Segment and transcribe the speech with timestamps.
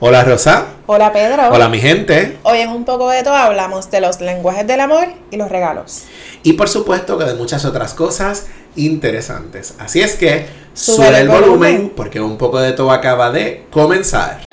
[0.00, 0.66] Hola Rosa.
[0.86, 1.48] Hola Pedro.
[1.50, 2.38] Hola mi gente.
[2.44, 6.04] Hoy en un poco de todo hablamos de los lenguajes del amor y los regalos.
[6.44, 9.74] Y por supuesto que de muchas otras cosas interesantes.
[9.80, 11.92] Así es que Sube sube, el el volumen volumen.
[11.96, 14.44] porque un poco de todo acaba de comenzar.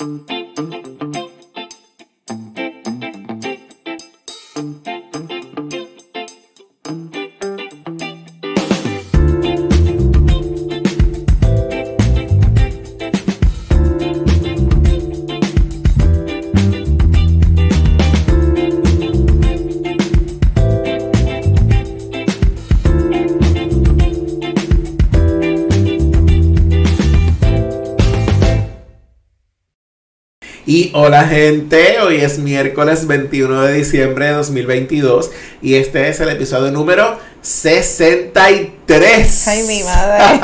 [30.76, 36.28] Y hola gente, hoy es miércoles 21 de diciembre de 2022 y este es el
[36.28, 39.48] episodio número 63.
[39.48, 40.42] Ay, mi madre.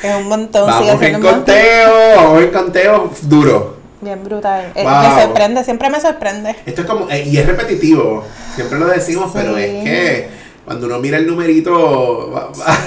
[0.04, 0.64] es un montón.
[0.64, 3.78] Vamos en conteo, vamos en conteo duro.
[4.00, 4.70] Bien brutal.
[4.76, 4.84] Eh.
[4.84, 6.54] Me sorprende, siempre me sorprende.
[6.64, 8.24] Esto es como, eh, y es repetitivo,
[8.54, 10.28] siempre lo decimos, pero es que
[10.70, 12.30] cuando uno mira el numerito...
[12.30, 12.78] va- va-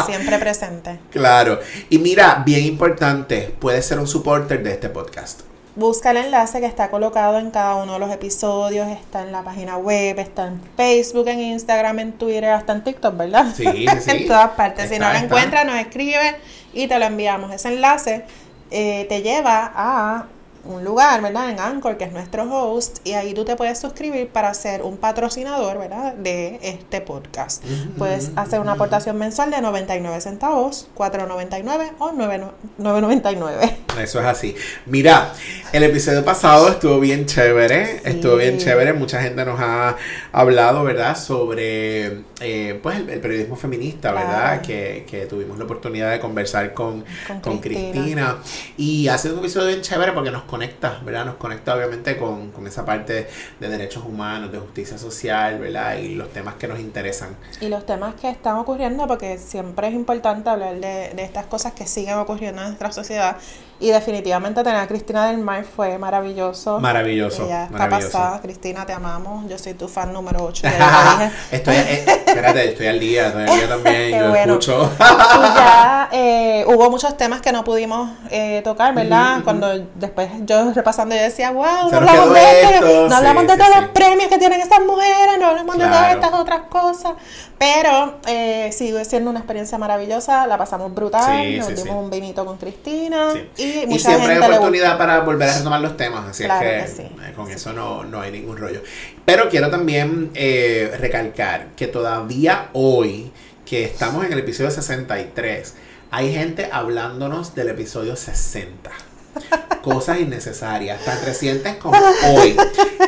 [0.00, 0.98] sí, siempre presente.
[1.12, 1.60] Claro.
[1.90, 5.42] Y mira, bien importante, puedes ser un supporter de este podcast.
[5.74, 9.42] Busca el enlace que está colocado en cada uno de los episodios, está en la
[9.42, 13.46] página web, está en Facebook, en Instagram, en Twitter, hasta en TikTok, ¿verdad?
[13.54, 14.90] Sí, sí, en todas partes.
[14.90, 16.36] si no lo encuentras, nos escribe
[16.74, 17.52] y te lo enviamos.
[17.52, 18.24] Ese enlace
[18.70, 20.26] eh, te lleva a
[20.64, 21.50] un lugar, ¿verdad?
[21.50, 24.96] En Anchor, que es nuestro host, y ahí tú te puedes suscribir para ser un
[24.96, 26.14] patrocinador, ¿verdad?
[26.14, 27.64] De este podcast.
[27.98, 32.44] Puedes hacer una aportación mensual de 99 centavos, 4.99 o 9
[32.78, 33.76] 9.99.
[34.00, 34.54] Eso es así.
[34.86, 35.32] Mira,
[35.72, 37.98] el episodio pasado estuvo bien chévere.
[37.98, 38.00] Sí.
[38.04, 38.92] Estuvo bien chévere.
[38.92, 39.96] Mucha gente nos ha
[40.32, 41.16] hablado, ¿verdad?
[41.16, 44.62] Sobre eh, pues el, el periodismo feminista, ¿verdad?
[44.62, 47.92] Que, que tuvimos la oportunidad de conversar con, Con con Cristina.
[47.92, 48.36] Cristina.
[48.76, 51.24] Y ha sido un episodio bien chévere porque nos conecta, ¿verdad?
[51.24, 53.26] Nos conecta obviamente con, con esa parte
[53.58, 55.96] de derechos humanos, de justicia social, ¿verdad?
[55.96, 57.38] Y los temas que nos interesan.
[57.62, 61.72] Y los temas que están ocurriendo, porque siempre es importante hablar de, de estas cosas
[61.72, 63.38] que siguen ocurriendo en nuestra sociedad.
[63.82, 66.78] Y definitivamente tener a Cristina del Mar fue maravilloso.
[66.78, 67.44] Maravilloso.
[67.46, 68.12] Ella está maravilloso.
[68.12, 68.40] pasada.
[68.40, 69.50] Cristina, te amamos.
[69.50, 70.62] Yo soy tu fan número 8.
[70.62, 71.36] Ya lo dije.
[71.50, 73.94] estoy, eh, espérate, estoy al día, estoy al día también.
[74.12, 74.52] Qué yo bueno.
[74.52, 74.88] escucho.
[75.00, 79.42] Y ya eh, hubo muchos temas que no pudimos eh, tocar, ¿verdad?
[79.42, 83.46] Cuando después yo repasando, yo decía, wow, Se no hablamos de esto, no sí, hablamos
[83.48, 83.80] de sí, todos sí.
[83.80, 87.14] los premios que tienen estas mujeres, no hablamos de todas estas otras cosas.
[87.58, 92.58] Pero eh, sigue siendo una experiencia maravillosa, la pasamos brutal, nos dimos un vinito con
[92.58, 93.32] Cristina
[93.72, 93.84] Sí.
[93.88, 96.96] y siempre hay gente oportunidad para volver a retomar los temas, así Claro es que
[96.96, 97.14] que, sí.
[97.22, 98.82] eh, con eso no, no hay ningún rollo.
[99.24, 103.30] Pero quiero también eh, recalcar que todavía hoy,
[103.64, 105.74] que estamos en el episodio 63,
[106.10, 108.90] hay gente hablándonos del episodio 60.
[109.82, 112.54] Cosas innecesarias, tan recientes como hoy.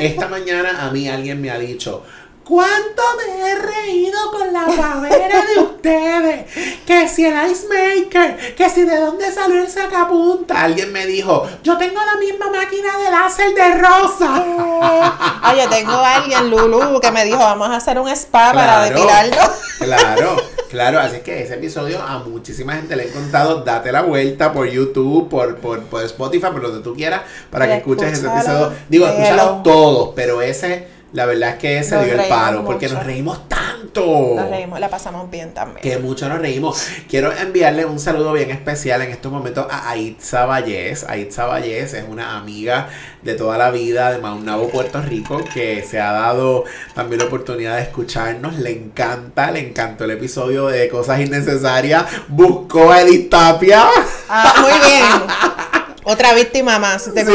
[0.00, 2.02] Esta mañana a mí alguien me ha dicho,
[2.44, 6.44] ¿cuánto me he reído con la pavera de ustedes?
[6.86, 10.62] Que si el ice maker, que si de dónde salió el sacapunta.
[10.62, 14.44] Alguien me dijo, yo tengo la misma máquina de láser de rosa.
[15.46, 18.88] Ah, yo tengo a alguien, Lulu, que me dijo, vamos a hacer un spa para
[18.88, 18.94] Claro.
[18.94, 19.52] depilarlo.
[19.78, 20.36] Claro,
[20.70, 24.66] claro, así que ese episodio a muchísima gente le he contado, date la vuelta por
[24.66, 28.78] YouTube, por, por, por Spotify, por donde tú quieras, para que escuches ese escúchalo, episodio.
[28.88, 29.22] Digo, léelo.
[29.22, 33.48] escúchalos todos, pero ese, la verdad es que Nos dio el paro, porque nos reímos
[33.48, 34.34] tanto.
[34.34, 35.80] Nos reímos, la pasamos bien también.
[35.80, 36.88] Que mucho nos reímos.
[37.08, 41.04] Quiero enviarle un saludo bien especial en estos momentos a Aitza Vallés.
[41.08, 42.88] Aitza Vallés es una amiga
[43.22, 46.64] de toda la vida de Maunabo, Puerto Rico, que se ha dado
[46.94, 48.58] también la oportunidad de escucharnos.
[48.58, 52.06] Le encanta, le encantó el episodio de Cosas Innecesarias.
[52.26, 53.84] Buscó a Edith Tapia.
[54.28, 55.54] Ah, muy bien.
[56.04, 57.32] Otra víctima más, te Sí,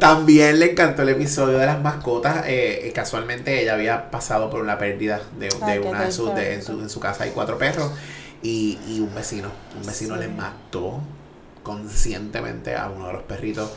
[0.00, 2.44] también le encantó el episodio de las mascotas.
[2.46, 6.54] eh, casualmente ella había pasado por una pérdida de, de Ay, una de sus, de-
[6.54, 7.92] en, su, en su casa hay cuatro perros
[8.42, 9.50] y, y un vecino,
[9.80, 10.20] un vecino Sí.
[10.22, 11.00] le mató
[11.62, 13.70] conscientemente a uno de los perritos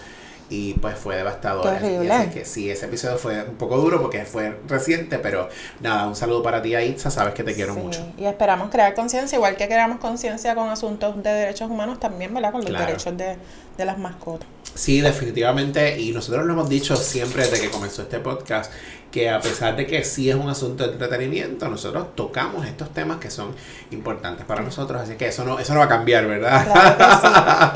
[0.49, 1.67] y pues fue devastador.
[1.67, 2.29] Así horrible.
[2.33, 5.49] que sí, ese episodio fue un poco duro porque fue reciente, pero
[5.81, 8.05] nada, un saludo para ti, Aitza, sabes que te quiero Sí, mucho.
[8.17, 12.51] Y esperamos crear conciencia, igual que creamos conciencia con asuntos de derechos humanos, también, ¿verdad?
[12.51, 12.85] Con los Claro.
[12.85, 13.37] derechos de,
[13.77, 14.47] de las mascotas.
[14.75, 18.71] Sí, definitivamente, y nosotros lo hemos dicho siempre desde que comenzó este podcast,
[19.15, 23.15] que a pesar de que sí es un asunto de entretenimiento, nosotros tocamos estos temas
[23.17, 23.55] que son
[23.91, 26.65] importantes para nosotros, así que eso no, eso no va a cambiar, ¿verdad?
[26.65, 27.03] Claro que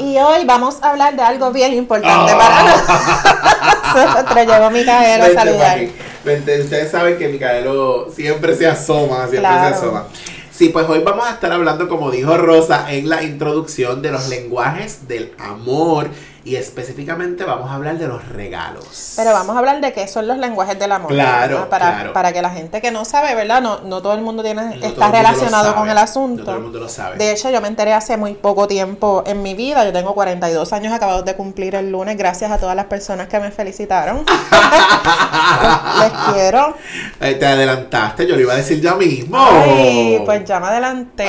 [0.01, 0.03] sí.
[0.11, 2.37] Y hoy vamos a hablar de algo bien importante Oh.
[2.37, 2.63] para
[4.15, 4.45] nosotros.
[4.47, 5.79] Llegó Micaela a saludar.
[6.25, 6.61] Vente.
[6.61, 9.69] Ustedes saben que Micaelo siempre se asoma, siempre Claro.
[9.69, 10.07] se asoma.
[10.51, 14.27] Sí, pues hoy vamos a estar hablando, como dijo Rosa en la introducción, de los
[14.27, 16.09] lenguajes del amor
[16.49, 19.13] y específicamente vamos a hablar de los regalos.
[19.15, 21.11] Pero vamos a hablar de qué son los lenguajes del amor.
[21.11, 21.69] Claro.
[21.69, 22.13] Para, claro.
[22.13, 23.61] para que la gente que no sabe, ¿verdad?
[23.61, 26.39] No, no todo el mundo tiene, No está relacionado con el asunto.
[26.39, 27.17] No todo el mundo lo sabe.
[27.17, 29.85] De hecho, yo me enteré hace muy poco tiempo en mi vida.
[29.85, 33.39] Yo tengo 42 años acabados de cumplir el lunes, gracias a todas las personas que
[33.39, 34.25] me felicitaron.
[35.99, 36.75] Les quiero.
[37.21, 39.37] Eh, te adelantaste, yo lo iba a decir ya mismo.
[39.37, 41.27] Ay, pues ya me adelanté,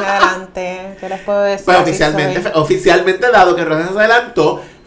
[0.00, 0.96] me adelanté.
[0.98, 1.66] ¿Qué les puedo decir?
[1.66, 4.39] Pues oficialmente, oficialmente dado que Rosa se adelantó,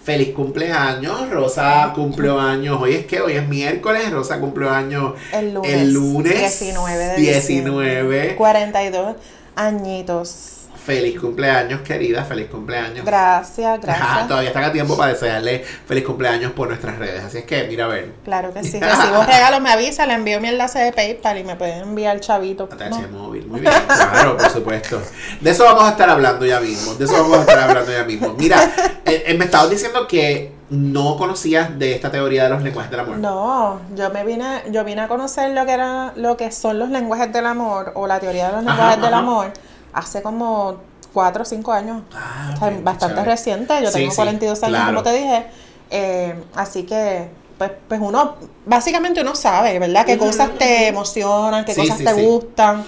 [0.04, 1.30] feliz cumpleaños.
[1.30, 2.80] Rosa cumplió años.
[2.82, 7.16] Hoy es que hoy es miércoles, Rosa cumplió años El lunes, el lunes 19 de
[7.18, 8.36] 19.
[8.36, 9.16] 42
[9.56, 10.50] añitos.
[10.86, 13.06] Feliz cumpleaños, querida, feliz cumpleaños.
[13.06, 14.28] Gracias, Ajá, gracias.
[14.28, 17.24] todavía están a tiempo para desearle feliz cumpleaños por nuestras redes.
[17.24, 18.12] Así es que, mira a ver.
[18.26, 18.80] Claro que sí.
[18.82, 22.68] Recibo regalos, me avisa, le envío mi enlace de PayPal y me pueden enviar chavito.
[22.70, 23.08] ATH No.
[23.28, 25.02] móvil, muy bien, claro, por supuesto.
[25.40, 28.04] De eso vamos a estar hablando ya mismo, de eso vamos a estar hablando ya
[28.04, 28.34] mismo.
[28.38, 28.70] Mira,
[29.16, 33.00] eh, eh, me estabas diciendo que no conocías de esta teoría de los lenguajes del
[33.02, 33.18] amor.
[33.18, 36.90] No, yo me vine, yo vine a conocer lo que era, lo que son los
[36.90, 39.18] lenguajes del amor o la teoría de los Ajá, lenguajes del ajá.
[39.20, 39.54] amor
[39.94, 40.78] hace como
[41.14, 42.02] cuatro o cinco años.
[42.14, 43.32] Ah, O sea, bien, bastante chévere.
[43.32, 44.92] reciente, yo Sí, tengo sí, 42 años, claro.
[44.92, 45.46] como te dije.
[45.92, 48.36] Eh, así que, pues, pues uno,
[48.66, 50.06] básicamente uno sabe, ¿verdad?
[50.08, 52.22] Qué cosas te emocionan, qué Sí, cosas sí, te sí.
[52.26, 52.84] gustan,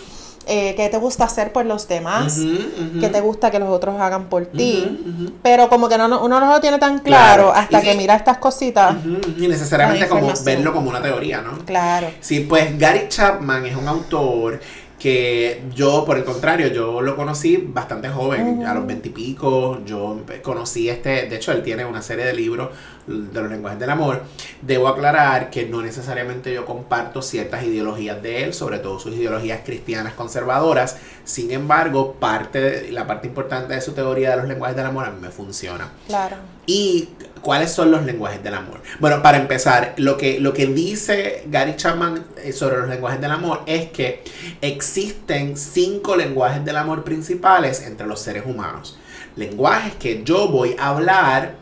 [0.48, 3.00] eh, qué te gusta hacer por los demás, ujú.
[3.00, 5.32] qué te gusta que los otros hagan por ti.
[5.42, 7.54] Pero como que no, no- uno no lo tiene tan claro, Claro.
[7.54, 7.98] hasta que sí.
[7.98, 8.96] mira estas cositas.
[9.38, 11.58] Y necesariamente como verlo como una teoría, ¿no?
[11.66, 12.08] Claro.
[12.22, 14.60] Sí, pues Gary Chapman es un autor
[15.00, 20.90] que yo, por el contrario, yo lo conocí bastante joven, a los veintipico, yo conocí
[20.90, 22.70] este, de hecho él tiene una serie de libros
[23.06, 24.24] de los lenguajes del amor.
[24.62, 29.62] Debo aclarar que no necesariamente yo comparto ciertas ideologías de él, sobre todo sus ideologías
[29.66, 34.86] cristianas conservadoras, sin embargo, parte la parte importante de su teoría de los lenguajes del
[34.86, 35.92] amor a mí me funciona.
[36.08, 36.38] Claro.
[36.66, 37.10] ¿Y
[37.46, 38.82] cuáles son los lenguajes del amor?
[39.00, 43.30] Bueno, para empezar, lo que, lo que dice Gary Chapman eh, sobre los lenguajes del
[43.30, 44.24] amor es que
[44.62, 48.98] existen cinco lenguajes del amor principales entre los seres humanos.
[49.36, 51.54] Lenguajes que yo voy a hablar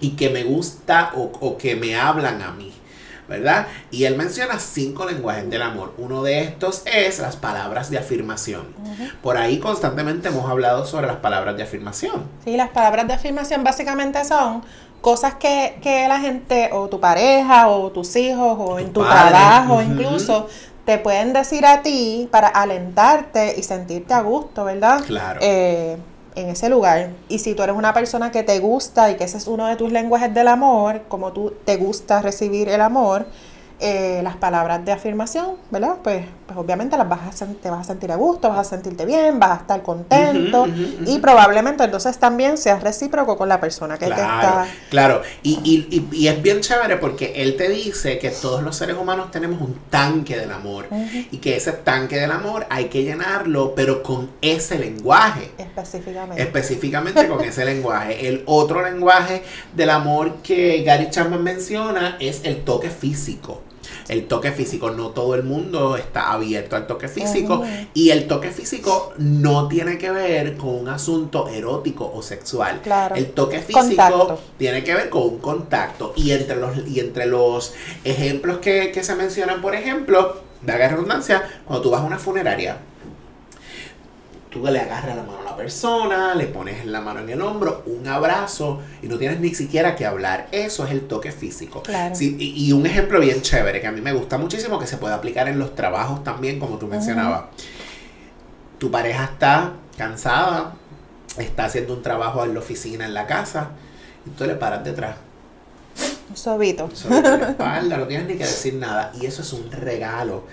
[0.00, 2.72] y que me gusta o, o que me hablan a mí.
[3.28, 3.68] ¿Verdad?
[3.92, 5.94] Y él menciona cinco lenguajes del amor.
[5.98, 8.62] Uno de estos es las palabras de afirmación.
[9.22, 12.24] Por ahí constantemente hemos hablado sobre las palabras de afirmación.
[12.44, 14.64] Sí, las palabras de afirmación básicamente son
[15.00, 19.30] cosas que, que la gente, o tu pareja, o tus hijos, o en tu padre,
[19.30, 20.46] trabajo incluso,
[20.84, 25.02] te pueden decir a ti para alentarte y sentirte a gusto, ¿verdad?
[25.06, 25.40] Claro.
[25.42, 25.96] Eh,
[26.34, 27.10] en ese lugar.
[27.28, 29.76] Y si tú eres una persona que te gusta y que ese es uno de
[29.76, 33.26] tus lenguajes del amor, como tú te gusta recibir el amor,
[33.80, 35.96] eh, las palabras de afirmación, ¿verdad?
[36.02, 39.06] Pues, pues obviamente las vas a te vas a sentir a gusto, vas a sentirte
[39.06, 40.66] bien, vas a estar contento
[41.06, 44.66] y probablemente entonces también seas recíproco con la persona que te Claro, está...
[44.90, 45.22] claro.
[45.42, 48.96] Y, y, y, y es bien chévere porque él te dice que todos los seres
[48.96, 50.86] humanos tenemos un tanque del amor.
[51.30, 55.52] Y que ese tanque del amor hay que llenarlo, pero con ese lenguaje.
[55.58, 56.42] Específicamente.
[56.42, 58.28] Específicamente con ese lenguaje.
[58.28, 59.42] El otro lenguaje
[59.74, 63.62] del amor que Gary Chapman menciona es el toque físico.
[64.08, 67.62] El toque físico, no todo el mundo está abierto al toque físico.
[67.94, 72.80] Y el toque físico no tiene que ver con un asunto erótico o sexual.
[72.82, 73.14] Claro.
[73.16, 74.40] El toque físico Contacto.
[74.58, 76.12] tiene que ver con un contacto.
[76.16, 81.42] Y entre los, y entre los ejemplos que, que se mencionan, por ejemplo, da redundancia,
[81.64, 82.78] cuando tú vas a una funeraria,
[84.50, 87.84] tú le agarras la mano a la persona, le pones la mano en el hombro,
[87.86, 90.48] un abrazo, y no tienes ni siquiera que hablar.
[90.50, 91.82] Eso es el toque físico.
[91.82, 92.14] Claro.
[92.14, 94.96] Sí, y, y un ejemplo bien chévere que a mí me gusta muchísimo, que se
[94.96, 97.44] puede aplicar en los trabajos también, como tú mencionabas.
[98.78, 100.74] Tu pareja está cansada,
[101.38, 103.70] está haciendo un trabajo en la oficina, en la casa,
[104.26, 105.16] y tú le paras detrás.
[106.28, 106.88] Un sobito.
[106.94, 109.12] Sobre la espalda, no tienes ni que decir nada.
[109.20, 110.44] Y eso es un regalo.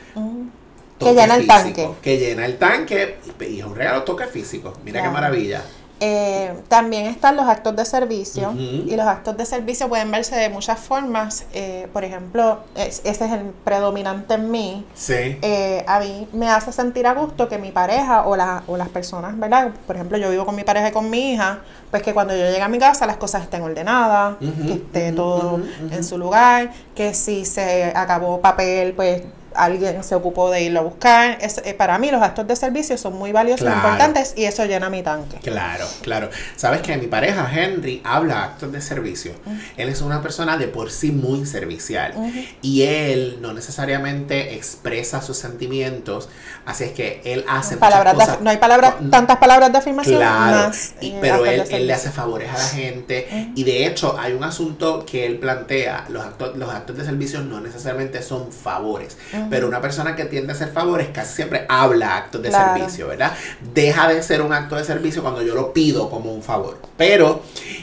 [0.97, 1.89] Toque Que llena el físico, tanque.
[2.01, 3.17] Que llena el tanque
[3.49, 4.73] y es un regalo toque físico.
[4.83, 5.61] Mira qué maravilla.
[5.99, 10.47] Eh, también están los actos de servicio y los actos de servicio pueden verse de
[10.49, 11.45] muchas formas.
[11.53, 14.85] Eh, por ejemplo, es- ese es el predominante en mí.
[14.93, 15.39] Sí.
[15.41, 18.89] Eh, a mí me hace sentir a gusto que mi pareja o, la, o las
[18.89, 19.71] personas, ¿verdad?
[19.87, 22.43] Por ejemplo, yo vivo con mi pareja y con mi hija, pues que cuando yo
[22.43, 24.35] llegue a mi casa las cosas estén ordenadas,
[24.67, 29.23] que esté todo en su lugar, que si se acabó papel, pues
[29.57, 31.37] alguien se ocupó de irlo a buscar.
[31.41, 33.79] Es- eh, para mí los actos de servicio son muy valiosos e Claro.
[33.89, 35.37] importantes y eso llena mi tanque.
[35.37, 36.29] Claro, claro.
[36.55, 39.33] Sabes que mi pareja Henry habla actos de servicio.
[39.77, 42.13] Él es una persona de por sí muy servicial
[42.61, 46.29] y él no necesariamente expresa sus sentimientos,
[46.65, 48.43] así es que él hace Palabras de muchas cosas.
[48.43, 50.93] no hay palabras, No- tantas palabras de afirmación Claro, más.
[51.01, 54.33] y- pero de él, él le hace favores a la gente y de hecho hay
[54.33, 59.17] un asunto que él plantea, los actos, los actos de servicio no necesariamente son favores,
[59.49, 62.73] pero una persona que tiende a hacer favores casi siempre habla actos de Claro.
[62.77, 63.33] servicio, ¿verdad?
[63.73, 67.41] Deja de ser un acto de servicio cuando yo lo pido como un favor, pero,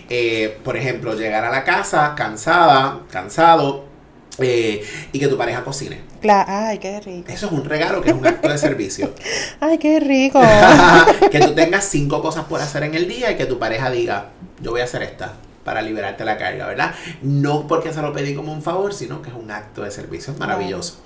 [0.08, 3.84] eh, por ejemplo, llegar a la casa cansada, cansado,
[4.38, 6.00] eh, y que tu pareja cocine.
[6.20, 7.30] Cla- Ay, qué rico.
[7.30, 9.12] Eso es un regalo que es un acto de servicio.
[9.60, 10.40] Ay, qué rico.
[11.30, 14.30] que tú tengas cinco cosas por hacer en el día y que tu pareja diga,
[14.60, 16.94] yo voy a hacer esta para liberarte la carga, ¿verdad?
[17.22, 20.32] No porque se lo pedí como un favor, sino que es un acto de servicio.
[20.32, 20.96] Es maravilloso.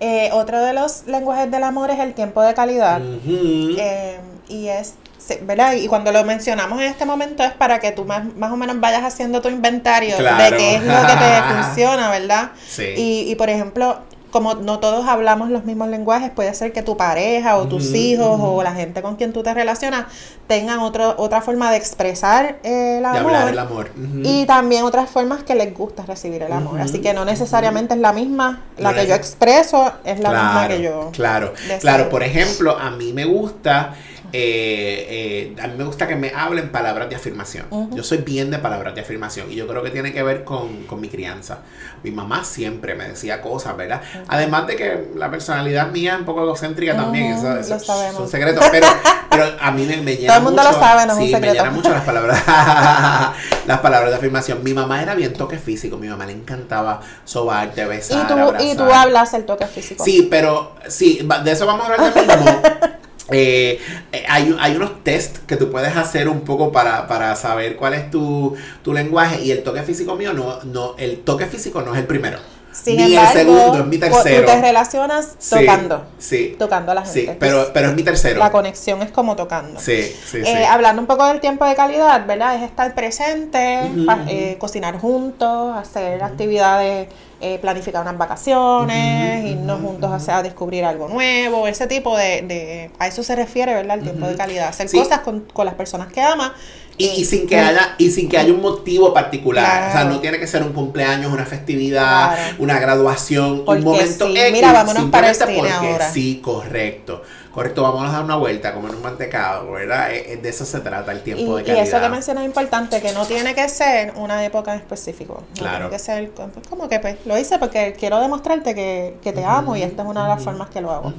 [0.00, 3.00] Eh, otro de los lenguajes del amor es el tiempo de calidad.
[3.26, 4.94] Eh, y es,
[5.42, 5.74] ¿verdad?
[5.74, 8.78] Y cuando lo mencionamos en este momento es para que tú más, más o menos
[8.80, 10.50] vayas haciendo tu inventario Claro.
[10.50, 12.50] de qué es lo que te funciona, ¿verdad?
[12.66, 12.84] Sí.
[12.96, 14.00] Y, y por ejemplo,
[14.34, 18.40] como no todos hablamos los mismos lenguajes, puede ser que tu pareja o tus hijos
[18.42, 20.06] o la gente con quien tú te relacionas
[20.48, 23.32] tengan otro, otra forma de expresar eh, el de amor.
[23.32, 23.92] hablar el amor.
[24.24, 26.80] Y también otras formas que les gusta recibir el amor.
[26.80, 30.50] Así que no necesariamente es la misma, la No que yo expreso es la misma
[30.50, 31.10] claro, que yo.
[31.12, 31.78] Claro, deseo.
[31.78, 32.08] claro.
[32.08, 33.94] Por ejemplo, a mí me gusta,
[34.36, 37.66] eh, eh, a mí me gusta que me hablen palabras de afirmación.
[37.92, 40.82] Yo soy bien de palabras de afirmación y yo creo que tiene que ver con,
[40.86, 41.58] con mi crianza.
[42.02, 44.00] Mi mamá siempre me decía cosas, ¿verdad?
[44.26, 48.14] Además de que la personalidad mía es un poco egocéntrica también, eso, lo eso es
[48.18, 48.88] un secreto, pero,
[49.30, 51.24] pero a mí me, me llena Todo el mundo lo mucho- sabe, no es un
[51.26, 51.52] sí, secreto.
[51.54, 52.42] me llena mucho las palabras,
[53.66, 54.64] las palabras de afirmación.
[54.64, 58.76] Mi mamá era bien toque físico, mi mamá le encantaba sobarte, besar, Y tú, y
[58.76, 60.02] tú hablas el toque físico.
[60.04, 62.62] Sí, pero sí, de eso vamos a hablar mismo.
[63.30, 63.80] Eh,
[64.28, 68.10] hay, hay unos test que tú puedes hacer un poco para, para saber cuál es
[68.10, 72.00] tu, tu lenguaje y el toque físico mío no, no, el toque físico no es
[72.00, 72.38] el primero.
[72.74, 74.40] Sin ni embargo, el segundo, es mi tercero.
[74.40, 77.20] Tú te relacionas Sí, tocando, Sí, tocando a la gente.
[77.20, 78.38] sí, pero, pero es mi tercero.
[78.40, 79.78] la conexión es como tocando.
[79.80, 80.50] Sí, sí, sí.
[80.50, 82.56] Eh, hablando un poco del tiempo de calidad, ¿verdad?
[82.56, 83.90] Es estar presente,
[84.28, 87.08] eh, cocinar juntos, hacer actividades,
[87.40, 92.16] eh, planificar unas vacaciones, Ujú, irnos ujú, juntos hacia- a descubrir algo nuevo, ese tipo
[92.16, 93.98] de, de- A eso se refiere, ¿verdad?
[93.98, 94.68] El tiempo de calidad.
[94.68, 94.96] Hacer Sí.
[94.98, 96.54] cosas con, con las personas que ama.
[96.96, 100.20] Y, y sin que haya y sin que haya un motivo particular, o sea, no
[100.20, 102.56] tiene que ser un cumpleaños, una festividad, Claro.
[102.60, 104.36] una graduación, Porque un momento sí.
[104.36, 106.12] X, Mira, vámonos para el cine porque ahora.
[106.12, 107.22] Sí, correcto.
[107.54, 110.12] Correcto, vamos a dar una vuelta como en un mantecado, ¿verdad?
[110.12, 111.86] Eh, eh, De eso se trata el Y, tiempo de y calidad.
[111.86, 115.44] eso que mencionas es importante, que no tiene que ser una época en específico.
[115.50, 115.76] No Claro.
[115.88, 116.32] tiene que ser
[116.68, 120.08] como que pues, lo hice porque quiero demostrarte que, que te amo y esta es
[120.08, 121.12] una de las formas que lo hago.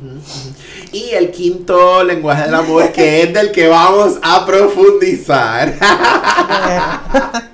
[0.92, 5.74] Y el quinto lenguaje del amor, que es del que vamos a profundizar,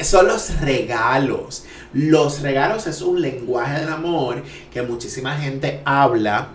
[0.00, 1.64] son los regalos.
[1.92, 4.42] Los regalos es un lenguaje del amor
[4.72, 6.48] que muchísima gente habla,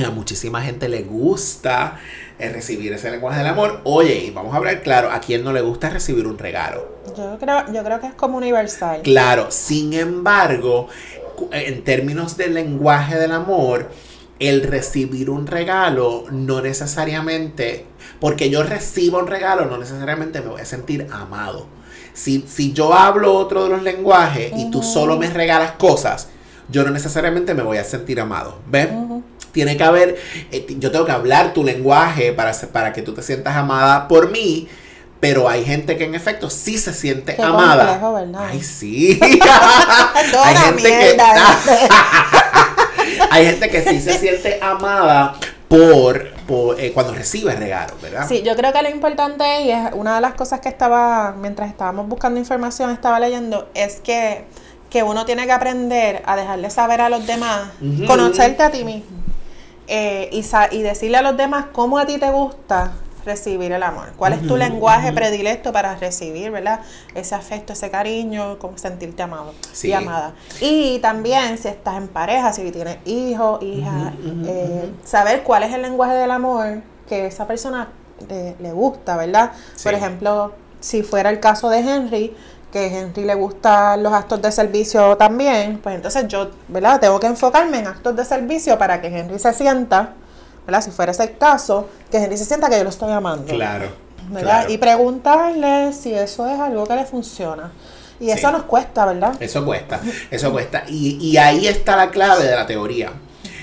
[0.00, 1.98] que a muchísima gente le gusta
[2.38, 3.80] eh, recibir ese lenguaje del amor.
[3.84, 6.88] Oye, y vamos a hablar claro, ¿a quién no le gusta recibir un regalo?
[7.16, 9.02] Yo creo, yo creo que es como universal.
[9.02, 10.88] Claro, sin embargo,
[11.36, 13.90] cu- en términos del lenguaje del amor,
[14.38, 17.84] el recibir un regalo no necesariamente,
[18.20, 21.66] porque yo recibo un regalo, no necesariamente me voy a sentir amado.
[22.14, 26.28] Si, si yo hablo otro de los lenguajes y tú solo me regalas cosas,
[26.70, 28.58] yo no necesariamente me voy a sentir amado.
[28.66, 28.88] ¿Ves?
[29.52, 30.16] Tiene que haber,
[30.52, 34.30] eh, yo tengo que hablar tu lenguaje para, para que tú te sientas amada por
[34.30, 34.68] mí,
[35.18, 38.00] pero hay gente que en efecto sí se siente Qué amada.
[38.38, 39.18] Ay, sí.
[40.80, 41.16] Que
[43.30, 45.34] hay gente que sí se siente amada
[45.68, 48.26] por, por eh, cuando recibe regalos, ¿verdad?
[48.28, 51.70] Sí, yo creo que lo importante, y es una de las cosas que estaba, mientras
[51.70, 54.44] estábamos buscando información, estaba leyendo, es que,
[54.90, 57.70] que uno tiene que aprender a dejarle saber a los demás,
[58.06, 59.16] conocerte a ti mismo,
[59.86, 62.92] eh, y, sa- y decirle a los demás cómo a ti te gusta
[63.24, 66.80] recibir el amor, cuál es tu lenguaje predilecto para recibir, ¿verdad?
[67.14, 69.88] Ese afecto, ese cariño, como sentirte amado Sí.
[69.88, 70.32] y amada.
[70.60, 73.82] Y también si estás en pareja, si tienes hijos, ujú,
[74.46, 77.88] eh, saber cuál es el lenguaje del amor que esa persona
[78.28, 79.52] le, le gusta, ¿verdad?
[79.82, 82.34] Por ejemplo, si fuera el caso de Henry,
[82.72, 87.00] que Henry le gustan los actos de servicio también, pues entonces yo, ¿verdad?
[87.00, 90.14] Tengo que enfocarme en actos de servicio para que Henry se sienta,
[90.66, 90.82] ¿verdad?
[90.82, 93.52] Si fuera ese el caso, que Henry se sienta que yo lo estoy amando.
[93.52, 93.88] Claro.
[94.28, 94.42] ¿verdad?
[94.60, 94.70] claro.
[94.72, 97.72] Y preguntarle si eso es algo que le funciona.
[98.20, 98.30] Y Sí.
[98.32, 99.34] eso nos cuesta, ¿verdad?
[99.40, 99.98] Eso cuesta,
[100.30, 100.84] eso cuesta.
[100.88, 103.10] Y, y ahí está la clave de la teoría.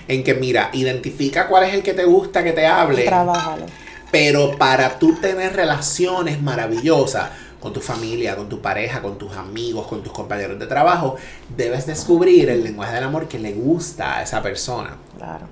[0.07, 3.03] En que, mira, identifica cuál es el que te gusta que te hable.
[3.03, 3.65] Trabájalo.
[4.09, 9.87] Pero para tú tener relaciones maravillosas con tu familia, con tu pareja, con tus amigos,
[9.87, 11.15] con tus compañeros de trabajo,
[11.55, 14.97] debes descubrir el lenguaje del amor que le gusta a esa persona.
[15.17, 15.47] Claro.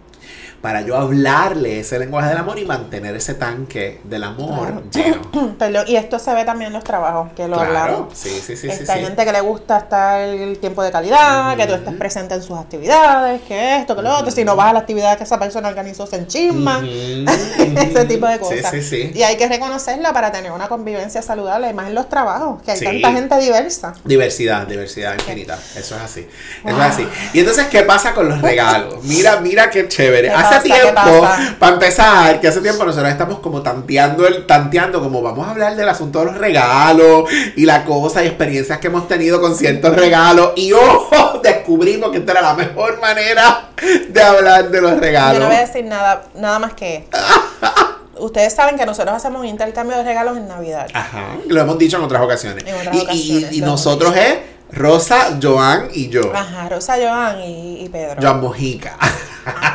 [0.65, 5.21] Para yo hablarle ese lenguaje del amor y mantener ese tanque del amor lleno.
[5.87, 8.17] Y esto se ve también en los trabajos, que lo Claro, hablamos.
[8.17, 9.01] sí, sí, sí, sí, Esta sí.
[9.01, 12.57] gente que le gusta estar el tiempo de calidad, que tú estés presente en sus
[12.57, 14.31] actividades, que esto, que lo otro.
[14.31, 16.79] Si no vas a la actividad que esa persona organizó, se enchisma.
[16.79, 16.87] Ujú,
[17.77, 18.71] Ese tipo de cosas.
[18.71, 19.11] Sí, sí, sí.
[19.13, 22.79] Y hay que reconocerla para tener una convivencia saludable, más en los trabajos, que hay
[22.79, 22.85] Sí.
[22.85, 23.93] tanta gente diversa.
[24.03, 25.59] Diversidad, diversidad infinita.
[25.75, 26.27] Eso es así.
[26.65, 27.07] Eso es así.
[27.33, 29.03] Y entonces, ¿qué pasa con los regalos?
[29.03, 30.29] Mira, mira qué chévere.
[30.29, 31.27] ¿Qué tiempo,
[31.59, 35.75] para empezar, que hace tiempo nosotros estamos como tanteando, el, tanteando, como vamos a hablar
[35.75, 39.95] del asunto de los regalos y la cosa y experiencias que hemos tenido con ciertos
[39.95, 40.53] regalos.
[40.55, 43.69] Y ojo, descubrimos que esta era la mejor manera
[44.09, 45.39] de hablar de los Yo regalos.
[45.39, 47.17] no voy a decir nada, nada más que esto.
[48.17, 50.87] Ustedes saben que nosotros hacemos un intercambio de regalos en Navidad.
[50.93, 52.63] Ajá, lo hemos dicho en otras ocasiones.
[52.65, 54.37] En otras y, ocasiones, y nosotros es
[54.71, 56.31] Rosa, Joan y yo.
[56.33, 58.21] Ajá, Rosa, Joan y, y Pedro.
[58.21, 58.97] Joan Mojica.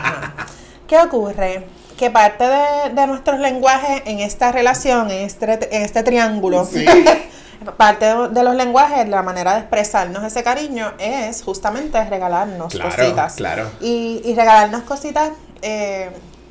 [0.90, 1.66] ¿Qué ocurre?
[1.96, 6.84] Que parte de, de nuestros lenguajes en esta relación, en este, en este triángulo, Sí.
[7.76, 12.90] parte de, de los lenguajes, la manera de expresarnos ese cariño es justamente regalarnos Claro,
[12.96, 13.34] cositas.
[13.34, 13.70] claro.
[13.80, 15.30] Y, y regalarnos cositas,
[15.62, 16.10] eh,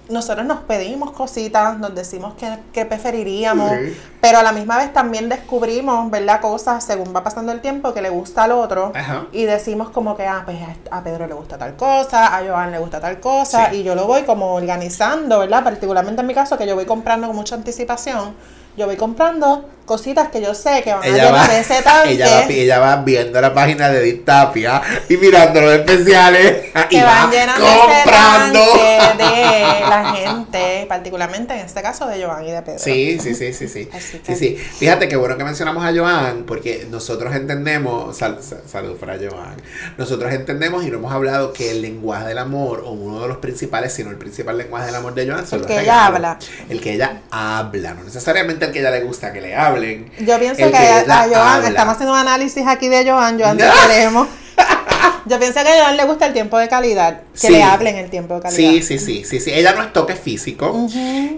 [0.09, 3.97] nosotros nos pedimos cositas, nos decimos que, que preferiríamos, Sí.
[4.21, 6.41] pero a la misma vez también descubrimos, ¿verdad?
[6.41, 9.27] Cosas según va pasando el tiempo que le gusta al otro Ajá.
[9.31, 10.57] y decimos como que, ah, pues
[10.91, 13.77] a- a Pedro le gusta tal cosa, a Joan le gusta tal cosa, Sí.
[13.77, 15.63] y yo lo voy como organizando, ¿verdad?
[15.63, 18.33] Particularmente en mi caso, que yo voy comprando con mucha anticipación,
[18.79, 22.11] yo voy comprando cositas que yo sé que van a Ella va, llenar ese tanque.
[22.11, 26.87] ella, va, ella va viendo la página de Edith Tapia y mirando los especiales y
[26.89, 28.59] que va van llenando comprando.
[28.59, 32.77] ese de la gente, particularmente en este caso de Joan y de Pedro.
[32.77, 33.89] Sí, sí, sí, sí, sí.
[33.91, 34.55] Así Sí, que- sí.
[34.57, 39.55] Fíjate que bueno que mencionamos a Joan, porque nosotros entendemos, sal- sal- salud para Joan,
[39.97, 43.37] nosotros entendemos y lo hemos hablado que el lenguaje del amor, o uno de los
[43.37, 46.37] principales, sino el principal lenguaje del amor de Joan, son El los que ella habla.
[46.69, 50.11] El que ella habla, no necesariamente el que ella le gusta que le hablen.
[50.19, 51.67] Yo pienso que, que a ella Joan, habla.
[51.69, 53.73] estamos haciendo un análisis aquí de Joan, Joan te No.
[53.87, 54.27] queremos.
[55.25, 57.49] Yo pienso que a Joan le gusta el tiempo de calidad, que Sí.
[57.53, 58.57] le hablen el tiempo de calidad.
[58.71, 59.51] Sí, sí, sí, sí, sí.
[59.53, 60.87] Ella no es toque físico.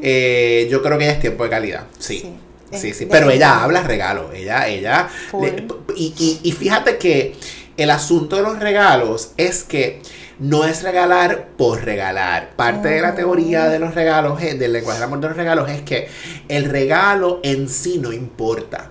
[0.02, 1.84] Eh, yo creo que ella es tiempo de calidad.
[2.00, 2.20] Sí.
[2.20, 2.34] Sí.
[2.80, 3.06] Sí, Es sí.
[3.06, 4.32] Pero ella habla regalo.
[4.34, 5.10] Ella, ella.
[5.30, 5.46] Full.
[5.46, 5.65] le-
[5.98, 7.36] y, y- y fíjate que
[7.76, 10.02] el asunto de los regalos es que
[10.41, 12.49] no es regalar por regalar.
[12.56, 15.69] Parte de la teoría de los regalos, es- del lenguaje del amor de los regalos,
[15.69, 16.08] es que
[16.49, 18.89] el regalo en sí no importa.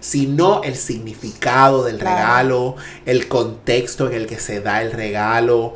[0.00, 2.16] Sino el significado del Claro.
[2.16, 5.74] regalo, el contexto en el que se da el regalo,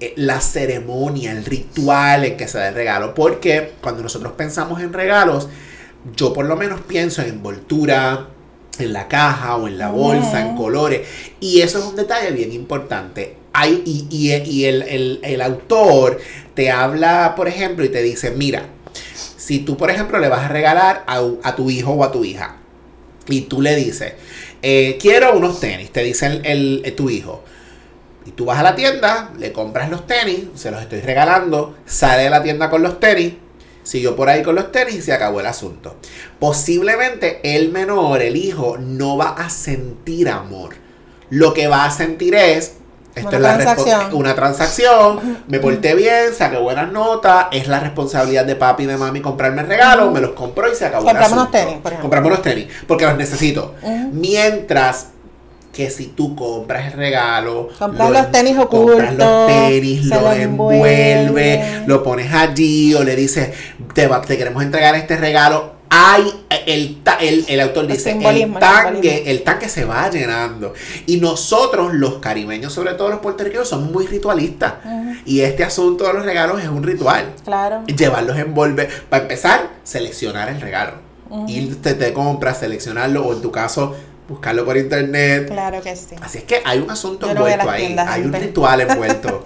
[0.00, 3.14] eh, la ceremonia, el ritual en que se da el regalo.
[3.14, 5.48] Porque cuando nosotros pensamos en regalos,
[6.14, 8.28] yo por lo menos pienso en envoltura,
[8.78, 11.06] en la caja o en la bolsa, en colores.
[11.40, 13.36] Y eso es un detalle bien importante.
[13.64, 16.20] Y el, autor
[16.54, 18.66] te habla, por ejemplo, y te dice, mira,
[19.36, 22.56] si tú, por ejemplo, le vas a regalar a, tu hijo o a tu hija,
[23.28, 24.14] y tú le dices,
[24.62, 27.42] eh, quiero unos tenis, te dice el, el- eh, tu hijo.
[28.24, 32.24] Y tú vas a la tienda, le compras los tenis, se los estoy regalando, sale
[32.24, 33.34] de la tienda con los tenis,
[33.84, 35.96] siguió por ahí con los tenis y se acabó el asunto.
[36.40, 40.74] Posiblemente el menor, el hijo, no va a sentir amor.
[41.30, 42.74] Lo que va a sentir es,
[43.16, 44.14] esto Una es transacción.
[44.14, 48.96] una transacción, me porté bien, saqué buenas notas, es la responsabilidad de papi y de
[48.96, 52.00] mami comprarme el regalo, me los compró y se acabó Compramos unos tenis, por ejemplo.
[52.02, 53.74] Compramos unos tenis, porque los necesito.
[54.12, 55.08] Mientras
[55.72, 60.20] que si tú compras el regalo, Compras lo- los tenis compras los ocultos, tenis, lo
[60.22, 61.82] lo envuelve, envuelve.
[61.86, 63.50] lo pones allí o le dices,
[63.94, 65.75] te, va- te queremos entregar este regalo.
[65.88, 66.24] Hay
[66.66, 70.74] el, ta- el, el autor El dice, el el tanque, el tanque se va llenando.
[71.06, 74.74] Y nosotros, los caribeños, sobre todo los puertorriqueños, somos muy ritualistas.
[75.24, 77.32] Y este asunto de los regalos es un ritual.
[77.44, 77.84] Claro.
[77.86, 78.88] Llevarlos envolver.
[79.08, 80.94] Para empezar, seleccionar el regalo.
[81.30, 81.48] Ujú.
[81.48, 83.94] Irte te compras, seleccionarlo, o en tu caso,
[84.28, 85.48] buscarlo por internet.
[85.48, 86.16] Claro que sí.
[86.20, 89.44] Así es que hay un asunto envuelto ahí, tiendas, hay un ritual envuelto.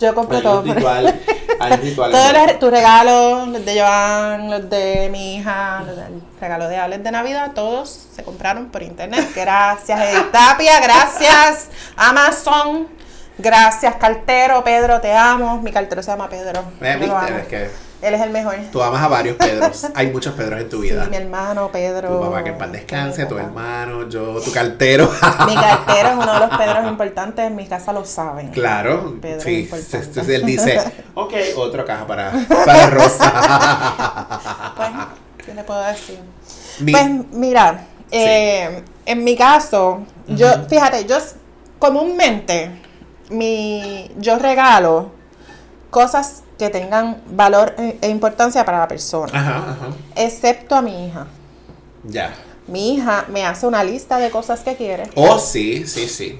[0.00, 0.60] Yo compro Hay todo.
[0.62, 1.20] un ritual,
[1.60, 2.18] Hay rituales.
[2.18, 6.76] Todos los- tus regalos, los de Joan, los de mi hija, los del regalo de
[6.76, 9.28] Alex de Navidad, todos se compraron por internet.
[9.34, 12.88] Gracias, Edith Tapia, gracias, Amazon,
[13.38, 15.60] gracias, cartero, Pedro, te amo.
[15.62, 16.64] Mi cartero se llama Pedro.
[16.80, 17.38] Lo ¿viste?
[17.40, 17.70] Es que
[18.02, 18.56] Él es el mejor.
[18.72, 19.86] tú amas a varios Pedros.
[19.94, 21.04] Hay muchos Pedros en tu vida.
[21.04, 22.08] Sí, mi hermano, Pedro.
[22.08, 25.08] tu papá que en paz descanse, tu hermano, yo, tu cartero.
[25.46, 28.48] Mi cartero es uno de los Pedros importantes, en mi casa lo saben.
[28.50, 29.68] Claro, Pedro es sí.
[29.72, 30.80] Entonces él dice,
[31.14, 32.32] ok, otra caja para,
[32.66, 34.72] para Rosa.
[34.76, 34.88] Pues,
[35.46, 36.18] ¿qué le puedo decir?
[36.80, 41.18] Mi- Pues mira, eh, en mi caso, yo, fíjate, yo
[41.78, 42.70] comúnmente,
[43.30, 45.10] mi, yo regalo
[45.90, 49.86] cosas que tengan valor e, e importancia para la persona, Ajá, ajá.
[50.14, 51.26] excepto a mi hija.
[52.04, 52.32] Ya.
[52.68, 56.38] Mi hija me hace una lista de cosas que quiere Oh, sí, sí, sí.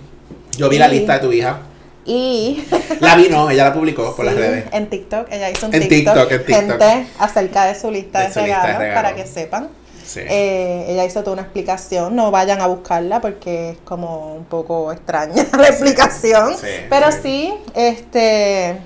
[0.57, 1.59] Yo vi la lista de tu hija.
[2.05, 2.65] y
[3.01, 4.67] La vi, no, ella la publicó por las redes.
[4.73, 6.81] En TikTok, ella hizo un En TikTok, TikTok, en TikTok.
[6.81, 9.03] gente acerca de su lista De de, su lista de regalos, regalos.
[9.03, 9.69] para que sepan.
[10.07, 10.21] Sí.
[10.23, 14.93] Eh, ella hizo toda una explicación, no vayan a buscarla porque es como un poco
[14.93, 16.55] extraña la explicación.
[16.57, 17.55] Sí, pero sí.
[17.75, 18.79] este,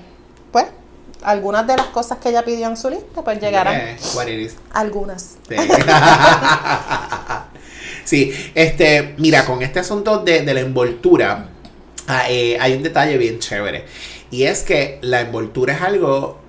[1.27, 3.97] algunas de las cosas que ella pidió en su lista, pues llegarán.
[3.97, 4.55] Is.
[4.73, 5.35] Algunas.
[5.47, 5.55] Sí.
[8.03, 11.49] Sí, este, mira, con este asunto de, de la envoltura,
[12.07, 13.83] ah, eh, hay un detalle bien chévere.
[14.31, 16.39] Y es que la envoltura es algo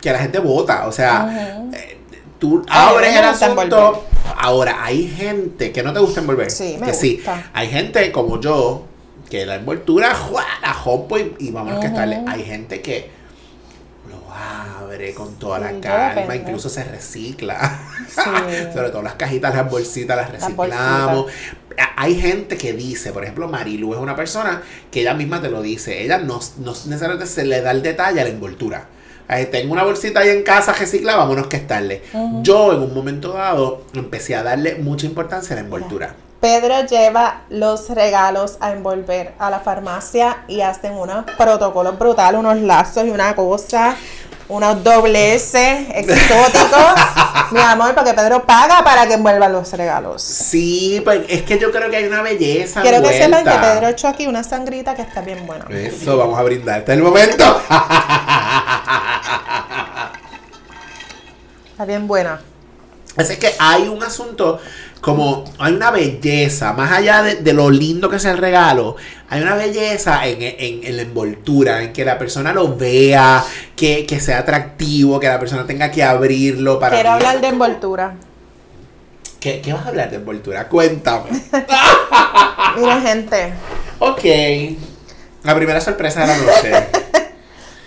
[0.00, 0.88] que la gente vota.
[0.88, 1.98] O sea, eh,
[2.40, 3.62] tú abres el asunto.
[3.62, 4.00] envolver.
[4.38, 6.50] Ahora, hay gente que no te gusta envolver.
[6.50, 7.14] Sí, me que sí.
[7.18, 7.48] gusta.
[7.52, 8.86] Hay gente como yo
[9.30, 10.44] que la envoltura, ¡juá!
[10.62, 11.94] la jompo y, y vámonos que Ujú.
[11.94, 12.22] estarle.
[12.26, 13.08] Hay gente que
[14.36, 17.78] abre con toda Sí, la calma, incluso se recicla.
[18.08, 18.20] Sí.
[18.72, 21.26] Sobre todo las cajitas, las bolsitas, las reciclamos.
[21.96, 25.62] Hay gente que dice, por ejemplo, Marilu es una persona que ella misma te lo
[25.62, 26.02] dice.
[26.02, 28.86] Ella no, no necesariamente se le da el detalle a la envoltura.
[29.28, 32.02] Eh, tengo una bolsita ahí en casa reciclada, vámonos que estarle.
[32.12, 32.42] Ujú.
[32.42, 36.14] Yo en un momento dado empecé a darle mucha importancia a la envoltura.
[36.40, 42.60] Pedro lleva los regalos a envolver a la farmacia y hacen unos protocolos brutales, unos
[42.60, 43.96] lazos y una cosa,
[44.48, 46.94] unos dobleces exóticos.
[47.50, 50.22] Mi amor, porque Pedro paga para que envuelvan los regalos.
[50.22, 52.82] Sí, pues es que yo creo que hay una belleza.
[52.82, 53.50] Quiero que sepan que.
[53.50, 55.64] Pedro echó aquí una sangrita que está bien buena.
[55.70, 56.80] Eso, vamos a brindar.
[56.80, 57.62] Este es el momento.
[61.70, 62.40] Está bien buena.
[63.16, 64.60] Así que hay un asunto
[65.00, 68.96] como, hay una belleza, más allá de, de lo lindo que sea el regalo,
[69.28, 73.44] hay una belleza en, en- en la envoltura, en que la persona lo vea,
[73.76, 76.96] que, que sea atractivo, que la persona tenga que abrirlo para...
[76.96, 78.14] Quiero mí hablar de es envoltura.
[79.40, 80.66] ¿Qué, qué vas a hablar de envoltura?
[80.68, 81.30] Cuéntame.
[82.76, 83.52] Mira, gente.
[83.98, 84.24] ok.
[85.44, 86.72] La primera sorpresa de la noche.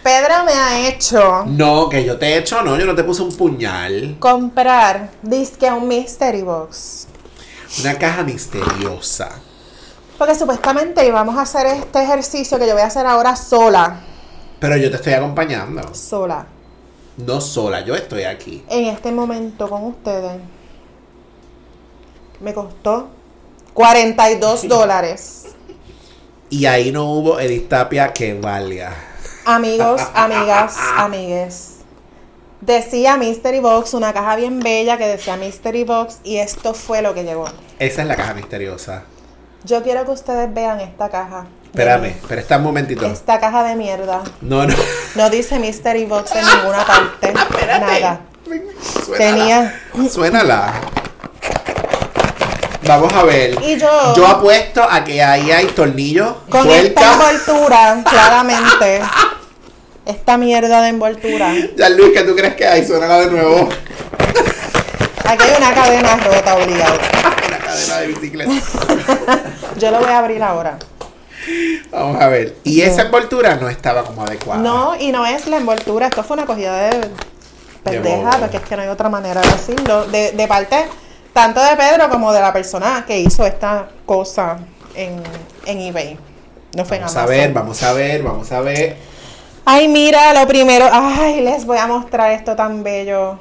[0.10, 3.22] Pedro me ha hecho No, que yo te he hecho, no, yo no te puse
[3.22, 4.16] un puñal.
[4.18, 7.08] comprar disque un mystery box.
[7.82, 9.30] Una caja misteriosa.
[10.18, 14.00] Porque supuestamente íbamos a hacer este ejercicio que yo voy a hacer ahora sola.
[14.60, 15.94] Pero yo te estoy acompañando.
[15.94, 16.48] Sola.
[17.18, 18.64] No sola, yo estoy aquí.
[18.68, 20.42] En este momento con ustedes.
[22.40, 23.10] Me costó
[23.76, 25.50] 42 dólares.
[26.50, 29.06] Y ahí no hubo Edith Tapia que valga.
[29.56, 31.76] Amigos, amigas, amigues.
[32.62, 37.14] Decía Mystery Box, una caja bien bella que decía Mystery Box y esto fue lo
[37.14, 37.46] que llegó.
[37.80, 39.04] Esa es la caja misteriosa.
[39.64, 41.48] Yo quiero que ustedes vean esta caja.
[41.66, 43.06] Espérame, pero está un momentito.
[43.06, 44.22] Esta caja de mierda.
[44.42, 44.76] No, no.
[45.16, 47.34] No dice Mystery Box en ninguna parte.
[47.68, 48.20] Nada.
[49.06, 49.18] Suénala.
[49.18, 50.74] Tenía- Suénala.
[52.86, 53.62] Vamos a ver.
[53.64, 57.14] Y yo- Yo apuesto a que ahí hay tornillos, Con esta tuercas.
[57.46, 59.02] envoltura, claramente.
[60.10, 61.54] Esta mierda de envoltura.
[61.78, 62.84] Ya Luis, ¿qué tú crees que hay?
[62.84, 63.70] Suénala de nuevo.
[65.24, 66.96] Aquí hay una cadena rota obligada.
[67.48, 68.52] Una cadena de bicicleta.
[69.78, 70.80] Yo lo voy a abrir ahora.
[71.92, 72.56] Vamos a ver.
[72.64, 74.60] Y esa envoltura no estaba como adecuada.
[74.60, 76.08] No, y no es la envoltura.
[76.08, 77.08] Esto fue una cogida de
[77.84, 78.40] pendeja, bobo.
[78.40, 80.06] porque es que no hay otra manera de decirlo.
[80.06, 80.88] De, de parte
[81.34, 84.58] tanto de Pedro como de la persona que hizo esta cosa
[84.96, 85.22] en,
[85.68, 86.18] en eBay.
[86.76, 88.98] No fue Vamos nada a ver, vamos a ver, vamos a ver.
[89.72, 90.90] Ay, mira, lo primero.
[90.92, 93.38] Ay, les voy a mostrar esto tan bello.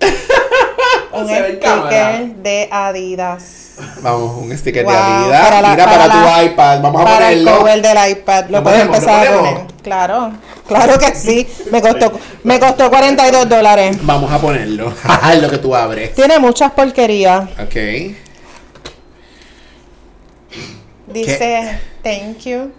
[1.12, 1.26] Un
[1.60, 2.16] cámara.
[2.16, 3.62] sticker de Adidas.
[4.02, 5.40] Vamos, un sticker Wow, de Adidas.
[5.44, 6.80] para la- Mira para para, la- tu iPad.
[6.82, 7.58] Vamos a Para el ponerlo.
[7.60, 8.44] cover del iPad.
[8.46, 9.66] Lo ¿Lo puedes ponemos, empezar lo a poner.
[9.82, 10.32] Claro,
[10.66, 11.46] claro que sí.
[11.70, 13.96] Me costó, me costó 42 dólares.
[14.02, 14.92] Vamos a ponerlo.
[15.32, 16.14] es lo que tú abres.
[16.14, 17.44] Tiene muchas porquerías.
[17.62, 17.76] Ok.
[21.12, 22.72] Dice thank you.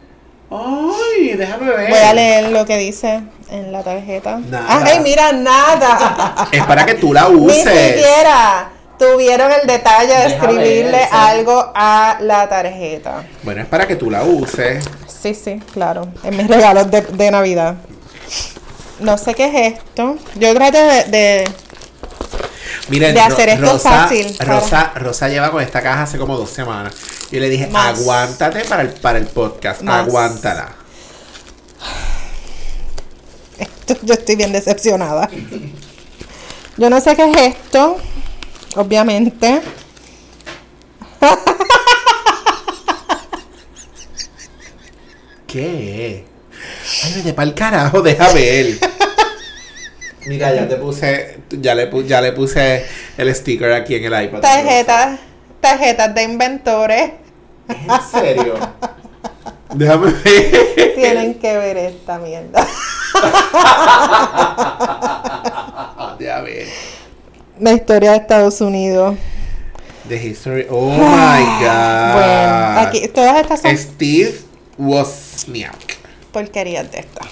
[0.50, 1.90] Ay, déjame ver.
[1.90, 4.38] Voy a leer lo que dice en la tarjeta.
[4.38, 4.66] Nada.
[4.86, 6.48] Ay, mira, nada.
[6.52, 7.64] Es para que tú la Ni uses.
[7.96, 13.24] siquiera tuvieron el detalle de Déjame escribirle algo a la tarjeta.
[13.44, 14.84] Bueno, es para que tú la uses.
[15.22, 16.08] Sí, sí, claro.
[16.24, 17.76] En mis regalos de, de Navidad.
[19.00, 20.18] No sé qué es esto.
[20.36, 21.52] Yo traté de, de-
[22.90, 26.50] Miren, De hacer esto Rosa, fácil, Rosa, Rosa lleva con esta caja hace como dos
[26.50, 26.96] semanas.
[27.32, 28.00] Yo le dije, Más.
[28.00, 29.82] aguántate para el, para el podcast.
[29.82, 30.08] Más.
[30.08, 30.70] Aguántala.
[33.60, 35.30] esto- yo estoy bien decepcionada.
[36.78, 37.98] Yo no sé qué es esto.
[38.76, 39.62] Obviamente.
[45.48, 46.26] ¿Qué?
[47.04, 48.78] Ay, vete pa'l carajo, deja ver.
[50.26, 52.86] Mira, ya te puse, ya le, ya le puse
[53.18, 54.42] el sticker aquí en el iPad.
[54.42, 55.20] Tarjetas.
[55.62, 57.12] Tarjetas de inventores.
[57.68, 58.54] ¿En serio?
[59.74, 60.94] Déjame ver.
[60.96, 62.66] Tienen que ver esta mierda.
[66.20, 66.68] Déjame ver.
[67.60, 69.16] La historia de Estados Unidos.
[70.08, 70.66] The history.
[70.70, 71.68] Oh my god.
[71.68, 74.40] Ah, Bueno, aquí todas estas son Steve
[74.78, 75.98] Wozniak.
[76.32, 77.28] porquerías de estas.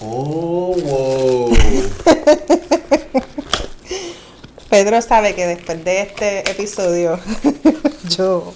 [0.00, 1.56] Oh, wow.
[4.70, 7.18] Pedro sabe que después de este episodio,
[8.16, 8.52] yo.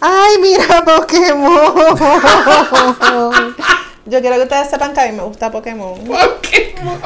[0.00, 1.74] ¡Ay, mira Pokémon!
[4.04, 5.94] Yo quiero que ustedes sepan que a mí me gusta Pokémon.
[5.94, 7.00] Pokémon.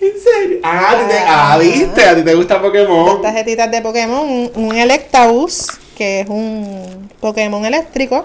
[0.00, 0.58] ¿En serio?
[0.64, 3.22] Ah, a ti te- ah, viste, a ti te gusta Pokémon.
[3.22, 8.24] Tarjetitas de Pokémon, un, un Electabuzz, que es un Pokémon eléctrico,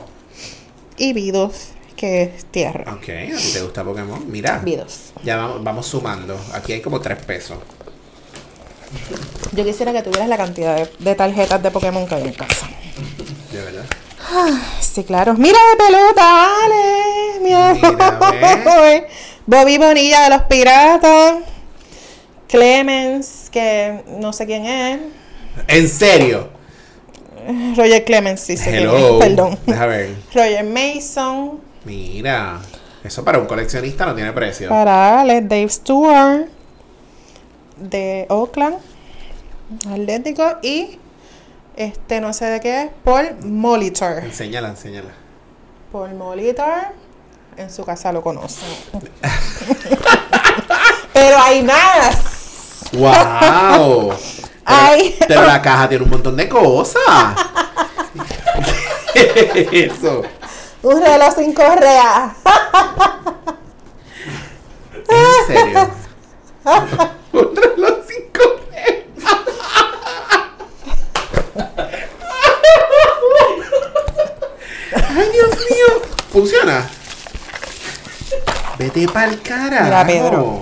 [0.97, 1.55] y Bidoof,
[1.95, 2.91] que es tierra.
[2.93, 4.23] Ok, a ti te gusta Pokémon.
[4.29, 5.11] Mira, Bidoof.
[5.23, 6.35] ya vamos, vamos sumando.
[6.53, 7.59] Aquí hay como tres pesos.
[9.53, 12.67] Yo quisiera que tuvieras la cantidad de, de tarjetas de Pokémon que hay en casa.
[13.51, 13.85] De verdad.
[14.79, 15.33] Sí, claro.
[15.33, 17.39] Mira de pelota, vale.
[17.41, 17.73] Mira.
[17.73, 19.07] Mira,
[19.45, 21.35] Bobby Bonilla de los Piratas.
[22.47, 24.99] Clemens, que no sé quién es.
[25.67, 26.49] ¿En serio?
[27.75, 29.19] Roger Clemens, sí sé quién Hello.
[29.21, 29.25] es.
[29.27, 29.59] Perdón.
[29.65, 30.15] Deja ver.
[30.33, 31.59] Roger Mason.
[31.85, 32.59] Mira.
[33.03, 34.69] Eso para un coleccionista no tiene precio.
[34.69, 36.45] Para Alex, Dave Stewart.
[37.81, 38.77] De Oakland.
[39.91, 40.57] Atlético.
[40.61, 40.99] Y
[41.75, 42.89] este no sé de qué es.
[43.03, 44.19] Paul Molitor.
[44.23, 45.09] Enséñala, enséñala.
[45.91, 46.83] Paul Molitor.
[47.57, 48.69] En su casa lo conocen.
[51.13, 52.89] Pero hay más.
[52.93, 54.13] ¡Wow!
[54.63, 55.15] Pero, Ay.
[55.27, 57.01] pero la caja tiene un montón de cosas.
[59.13, 60.21] ¿Qué es eso?
[60.83, 62.33] Un reloj sin correa.
[65.09, 65.89] ¿En serio?
[67.33, 69.05] Reloj sin correa.
[74.93, 76.01] Ay, Dios mío.
[76.31, 76.87] ¿Funciona?
[78.77, 79.83] Vete pa'l carajo.
[79.85, 80.61] Mira, Pedro.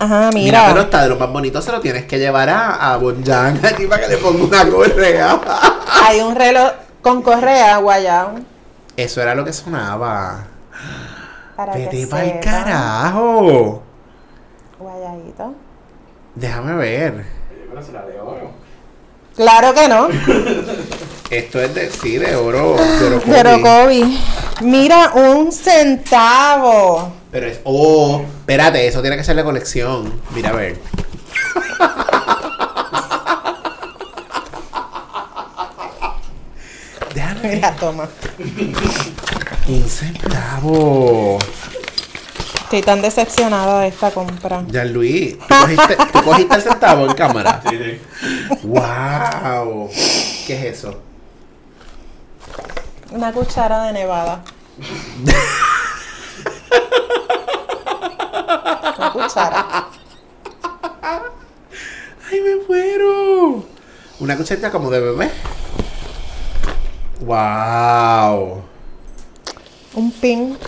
[0.00, 0.64] Ajá, Mira, mira.
[0.68, 3.86] pero está de lo más bonito, se lo tienes que llevar a, a Bonjan aquí
[3.86, 5.40] para que le ponga una correa.
[6.06, 6.70] Hay un reloj
[7.02, 8.34] con correa guayao.
[8.96, 10.44] Eso era lo que sonaba.
[11.56, 13.82] Para que Vete pa'l carajo.
[14.78, 15.54] Guayadito.
[16.34, 17.24] Déjame ver.
[17.68, 18.50] Pero será de oro.
[19.34, 20.08] Claro que no.
[21.30, 22.76] Esto es de, sí, de oro.
[22.76, 24.04] De oro Pero Kobe.
[24.62, 27.12] Mira, un centavo.
[27.30, 27.60] Pero es.
[27.64, 30.20] Oh, espérate, eso tiene que ser de colección.
[30.34, 30.78] Mira, a ver.
[37.14, 37.54] Déjame ver.
[37.54, 38.08] Mira, toma.
[39.68, 41.38] Un centavo.
[42.68, 44.62] Estoy tan decepcionada de esta compra.
[44.68, 47.62] Ya, Luis, ¿tú cogiste, tú cogiste el centavo en cámara.
[47.66, 47.98] Sí, sí.
[48.62, 49.88] ¡Wow!
[50.46, 51.00] ¿Qué es eso?
[53.10, 54.44] Una cuchara de nevada.
[58.98, 59.88] Una cuchara.
[62.30, 63.64] ¡Ay, me muero!
[64.20, 65.30] Una cucharita como de bebé.
[67.20, 68.62] ¡Wow!
[69.94, 70.58] Un pin.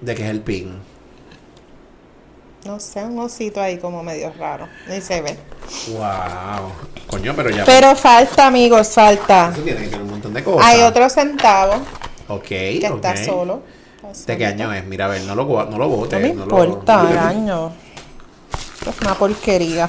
[0.00, 0.85] ¿De qué es el pin?
[2.66, 4.68] No sé, un osito ahí como medio raro.
[4.88, 5.38] Ni se ve.
[5.88, 6.72] ¡Wow!
[7.06, 7.64] Coño, pero ya.
[7.64, 9.50] Pero falta, amigos, falta.
[9.52, 10.66] Eso tiene que tener un montón de cosas.
[10.66, 11.74] Hay otro centavo
[12.28, 12.96] Ok, que ok.
[12.96, 13.62] está solo.
[14.26, 14.84] ¿De qué año es?
[14.84, 16.20] Mira, a ver, no lo, no lo botes.
[16.20, 17.72] No me no lo- importa el año.
[18.78, 19.88] Esto es una porquería.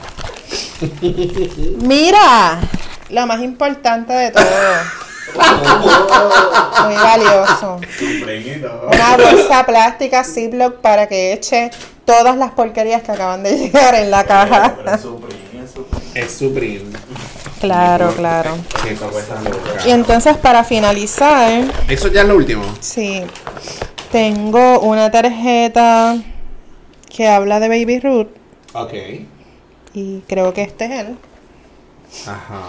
[1.82, 2.60] Mira,
[3.10, 4.44] lo más importante de todo.
[5.34, 7.80] Muy valioso.
[8.92, 11.72] Una bolsa plástica Ziploc para que eche
[12.06, 14.76] todas las porquerías que acaban de llegar en la caja.
[14.94, 16.22] Es Supreme, es Supreme.
[16.26, 16.98] Es Supreme.
[17.60, 18.56] Claro, claro.
[19.86, 22.63] Y entonces para finalizar, Eso ya es lo último.
[22.80, 23.24] sí,
[24.12, 26.16] tengo una tarjeta
[27.10, 28.28] que habla de Baby Ruth
[28.74, 28.94] Ok.
[29.94, 31.18] y creo que este es él.
[32.28, 32.62] Ajá.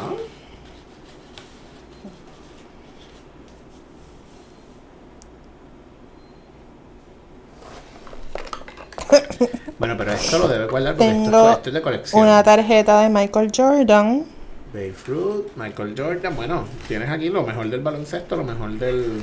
[9.78, 12.22] Bueno, pero esto lo debe guardar porque esto, Tengo esto es de colección.
[12.22, 14.24] una tarjeta de Michael Jordan.
[14.72, 16.34] Babe Ruth, Michael Jordan.
[16.36, 19.22] Bueno, tienes aquí lo mejor del baloncesto, lo mejor del,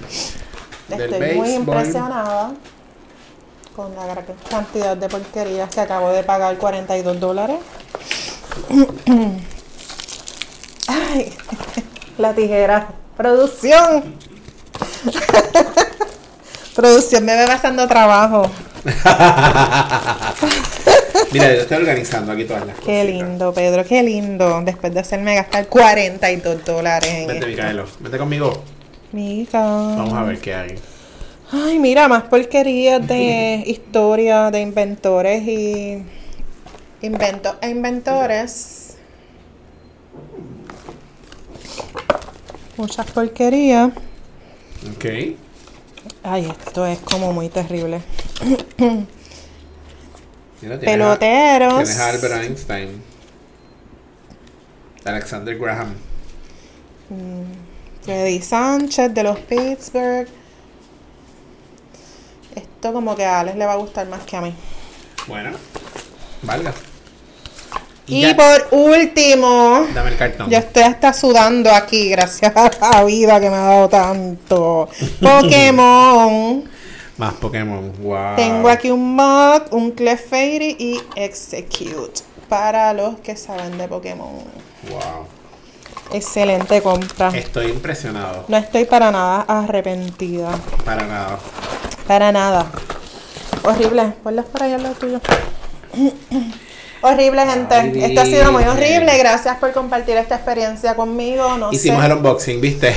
[0.88, 2.54] del Estoy muy impresionada
[3.76, 7.58] con la gran cantidad de porquerías que acabo de pagar 42 dólares.
[10.88, 11.34] Ay,
[12.18, 12.88] la tijera.
[13.18, 14.16] Producción.
[16.76, 18.50] Producción me ve bastante trabajo.
[21.32, 22.86] Mira, yo estoy organizando aquí todas las cosas.
[22.86, 24.62] Qué lindo, Pedro, qué lindo.
[24.64, 27.48] Después de hacerme gastar 42 dólares en Vente.
[27.48, 27.86] Micaelo.
[28.00, 28.64] Vente conmigo.
[29.12, 29.62] Mica.
[29.62, 30.76] Vamos a ver qué hay.
[31.52, 36.04] Ay, mira, más porquerías de historia de inventores y
[37.02, 38.98] invento e inventores.
[42.78, 43.90] Muchas porquerías.
[44.96, 45.06] Ok.
[46.28, 48.02] Ay, esto es como muy terrible.
[48.78, 49.08] Mira,
[50.62, 50.86] tienes a-
[51.20, 51.74] Peloteros.
[51.76, 53.04] Tienes a Albert Einstein.
[55.04, 55.94] Alexander Graham.
[58.02, 60.28] Freddy Sánchez de los Pittsburgh.
[62.56, 64.54] Esto como que a Alex le va a gustar más que a mí.
[65.28, 65.52] Bueno,
[66.42, 66.74] valga.
[68.08, 70.50] Y, por último, Dame el cartón.
[70.50, 74.90] yo estoy hasta sudando aquí, gracias a la vida que me ha dado tanto.
[75.22, 76.64] Pokémon.
[77.18, 77.94] Más Pokémon.
[78.00, 78.36] Wow.
[78.36, 82.22] Tengo aquí un Mug, un Clefairy y Execute.
[82.50, 84.44] Para los que saben de Pokémon.
[84.90, 85.26] Wow.
[86.12, 87.30] Excelente compra.
[87.30, 88.46] Estoy impresionado.
[88.48, 90.52] No estoy para nada arrepentida.
[90.84, 91.40] Para nada.
[92.08, 92.68] Para nada.
[93.64, 94.14] Horrible.
[94.24, 95.20] Ponlas por ahí al lado tuyo.
[97.08, 97.76] Horrible, gente.
[97.76, 99.18] Ay, Esto ha sido muy horrible.
[99.18, 101.58] Gracias por compartir esta experiencia conmigo.
[101.58, 102.06] No Hicimos sé.
[102.08, 102.94] el unboxing, ¿viste?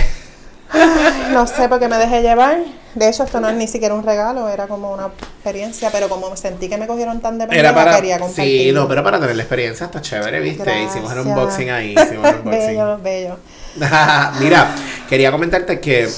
[1.32, 2.58] No sé por qué me dejé llevar.
[2.94, 6.34] De hecho, esto no es ni siquiera un regalo, era como una experiencia, pero como
[6.36, 7.94] sentí que me cogieron tan de Era para.
[7.96, 8.44] quería compartir.
[8.64, 10.82] Sí, no, pero para tener la experiencia está chévere, ¿viste?
[10.84, 11.94] Hicimos el unboxing ahí.
[11.96, 12.50] Hicimos unboxing.
[12.50, 13.36] bello, bello.
[14.40, 14.74] Mira,
[15.08, 16.08] quería comentarte que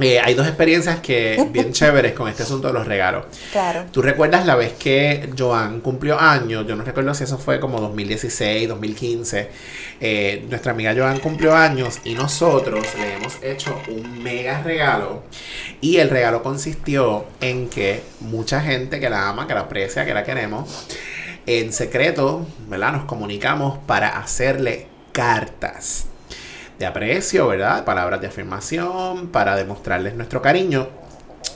[0.00, 3.26] eh, hay dos experiencias que bien chéveres con este asunto de los regalos.
[3.52, 3.86] Claro.
[3.90, 6.66] ¿Tú recuerdas la vez que Joan cumplió años?
[6.66, 9.48] Yo no recuerdo si eso fue como 2016, 2015.
[10.00, 15.22] Eh, nuestra amiga Joan cumplió años y nosotros le hemos hecho un mega regalo.
[15.80, 20.14] Y el regalo consistió en que mucha gente que la ama, que la aprecia, que
[20.14, 20.86] la queremos,
[21.46, 22.92] en secreto, ¿verdad?
[22.92, 26.09] Nos comunicamos para hacerle cartas
[26.80, 27.84] de aprecio, ¿verdad?
[27.84, 30.88] Palabras de afirmación, para demostrarles nuestro cariño.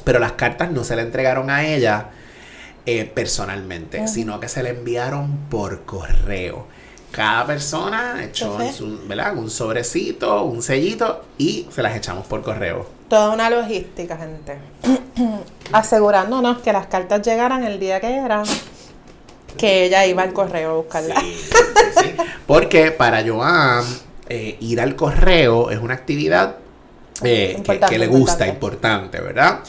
[0.04, 2.10] Pero las cartas no se le entregaron a ella
[2.84, 6.66] eh, personalmente, sino que se le enviaron por correo.
[7.10, 9.34] Cada persona echó en su, ¿verdad?
[9.34, 12.87] un sobrecito, un sellito y se las echamos por correo.
[13.08, 14.58] Toda una logística, gente.
[15.72, 18.42] Asegurándonos que las cartas llegaran el día que era,
[19.56, 21.18] que ella iba al correo a buscarla.
[21.18, 22.14] Sí, sí, sí.
[22.46, 23.84] Porque para Joan,
[24.28, 26.56] eh, ir al correo es una actividad
[27.22, 28.48] eh, que- le gusta, importante.
[28.48, 29.60] importante, ¿verdad?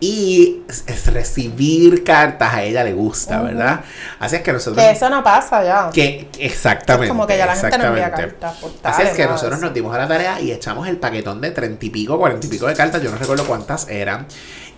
[0.00, 3.42] Y es- es recibir cartas a ella le gusta.
[3.42, 3.80] ¿verdad?
[4.18, 4.82] Así es que nosotros...
[4.84, 5.90] Que eso no pasa ya.
[5.92, 7.08] Que exactamente.
[7.08, 9.94] Como que ya la gente no envía cartas postales, Así es que nosotros nos dimos
[9.94, 12.74] a la tarea y echamos el paquetón de treinta y pico, cuarenta y pico de
[12.74, 14.26] cartas, yo no recuerdo cuántas eran.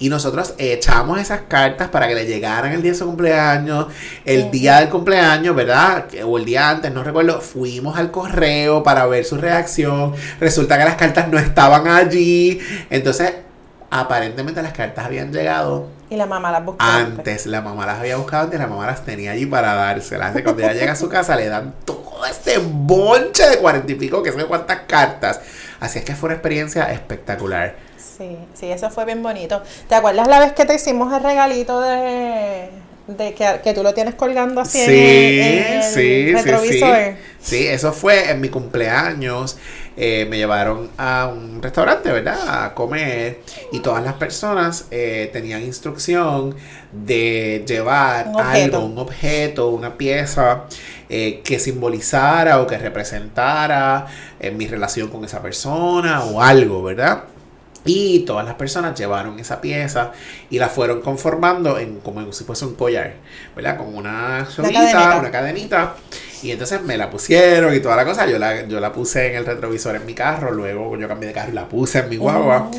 [0.00, 3.86] Y nosotros echamos esas cartas para que le llegaran el día de su cumpleaños,
[4.24, 6.06] el día del cumpleaños, ¿verdad?
[6.24, 7.40] O el día antes, no recuerdo.
[7.40, 10.14] Fuimos al correo para ver su reacción.
[10.40, 12.60] Resulta que las cartas no estaban allí.
[12.90, 13.34] Entonces,
[13.90, 16.84] aparentemente las cartas habían llegado Y la mamá las buscó.
[16.84, 17.46] antes.
[17.46, 20.34] la mamá las había buscado antes, la mamá las tenía allí para dárselas.
[20.34, 23.94] Que cuando ella llega a su casa le dan todo este bonche de cuarenta y
[23.96, 25.40] pico, que sé cuántas cartas.
[25.80, 27.87] Así es que fue una experiencia espectacular.
[28.18, 29.62] Sí, sí, eso fue bien bonito.
[29.88, 32.68] ¿Te acuerdas la vez que te hicimos el regalito de,
[33.06, 36.32] de que, que tú lo tienes colgando así en el- en el, sí, sí, sí.
[36.32, 36.96] retrovisor?
[37.40, 39.56] Sí, eso fue en mi cumpleaños.
[39.96, 42.64] Eh, me llevaron a un restaurante, ¿verdad?
[42.64, 43.40] A comer.
[43.72, 46.56] Y todas las personas eh, tenían instrucción
[46.92, 50.64] de llevar Un algo, un objeto, una pieza
[51.08, 54.06] eh, que simbolizara o que representara
[54.40, 57.24] eh, mi relación con esa persona o algo, ¿verdad?
[57.88, 60.12] Y todas las personas llevaron esa pieza
[60.50, 63.14] y la fueron conformando en como si fuese un collar,
[63.56, 63.78] ¿verdad?
[63.78, 65.94] Con una soguita, una cadenita.
[66.42, 68.26] Y entonces me la pusieron y toda la cosa.
[68.26, 70.52] Yo la, yo la puse en el retrovisor en mi carro.
[70.52, 72.70] Luego yo cambié de carro y la puse en mi guagua.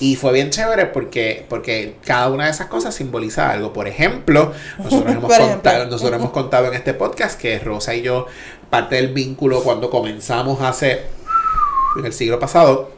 [0.00, 3.72] Y fue bien chévere porque, porque cada una de esas cosas simboliza algo.
[3.72, 5.54] Por ejemplo, nosotros, hemos, ejemplo.
[5.54, 8.26] contado, nosotros hemos contado en este podcast que Rosa y yo,
[8.68, 11.02] parte del vínculo cuando comenzamos hace,
[11.98, 12.95] en el siglo pasado,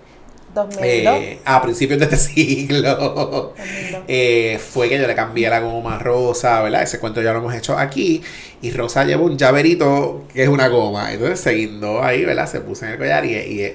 [0.66, 1.16] 2002.
[1.16, 4.02] eh, a principios de este siglo, 2002.
[4.08, 6.82] eh, fue que yo le cambié la goma a Rosa, ¿verdad?
[6.82, 8.22] Ese cuento ya lo hemos hecho aquí.
[8.62, 11.12] Y Rosa lleva un llaverito que es una goma.
[11.12, 12.48] Entonces se guindó ahí, ¿verdad?
[12.48, 13.74] Se puso en el collar y, y es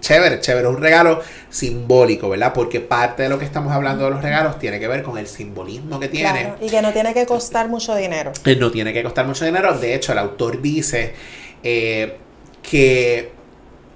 [0.00, 0.68] chévere, chévere.
[0.68, 2.52] Es un regalo simbólico, ¿verdad?
[2.52, 5.26] Porque parte de lo que estamos hablando de los regalos tiene que ver con el
[5.26, 6.30] simbolismo que tiene.
[6.30, 8.32] Claro, y que no tiene que costar mucho dinero.
[8.44, 9.76] Eh, No tiene que costar mucho dinero.
[9.78, 11.14] De hecho, el autor dice
[11.62, 12.16] eh,
[12.62, 13.32] que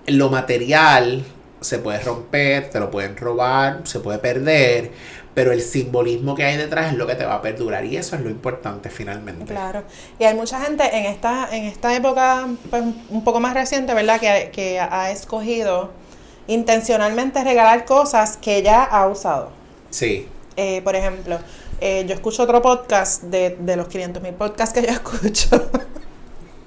[0.07, 1.23] lo material
[1.61, 4.91] se puede romper, te lo pueden robar, se puede perder,
[5.35, 8.17] pero el simbolismo que hay detrás es lo que te va a perdurar y eso
[8.17, 9.45] es lo importante finalmente.
[9.53, 9.85] Claro.
[10.19, 14.21] Y hay mucha gente en esta, en esta época pues, un poco más reciente, ¿verdad?
[14.21, 15.91] Que, que ha escogido
[16.49, 19.51] intencionalmente regalar cosas que ya ha usado.
[19.91, 20.27] Sí.
[20.57, 21.39] Eh, por ejemplo,
[21.81, 25.71] eh, yo escucho otro podcast de, de los 500 mil podcasts que yo escucho.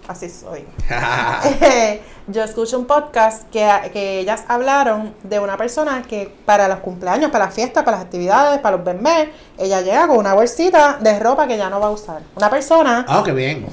[0.08, 0.66] Así soy.
[2.28, 7.32] yo escucho un podcast que, que ellas hablaron de una persona que para los cumpleaños,
[7.32, 11.20] para las fiestas, para las actividades, para los bebés, ella llega con una bolsita de
[11.20, 12.22] ropa que ya no va a usar.
[12.36, 13.66] Una persona Ah, qué bien.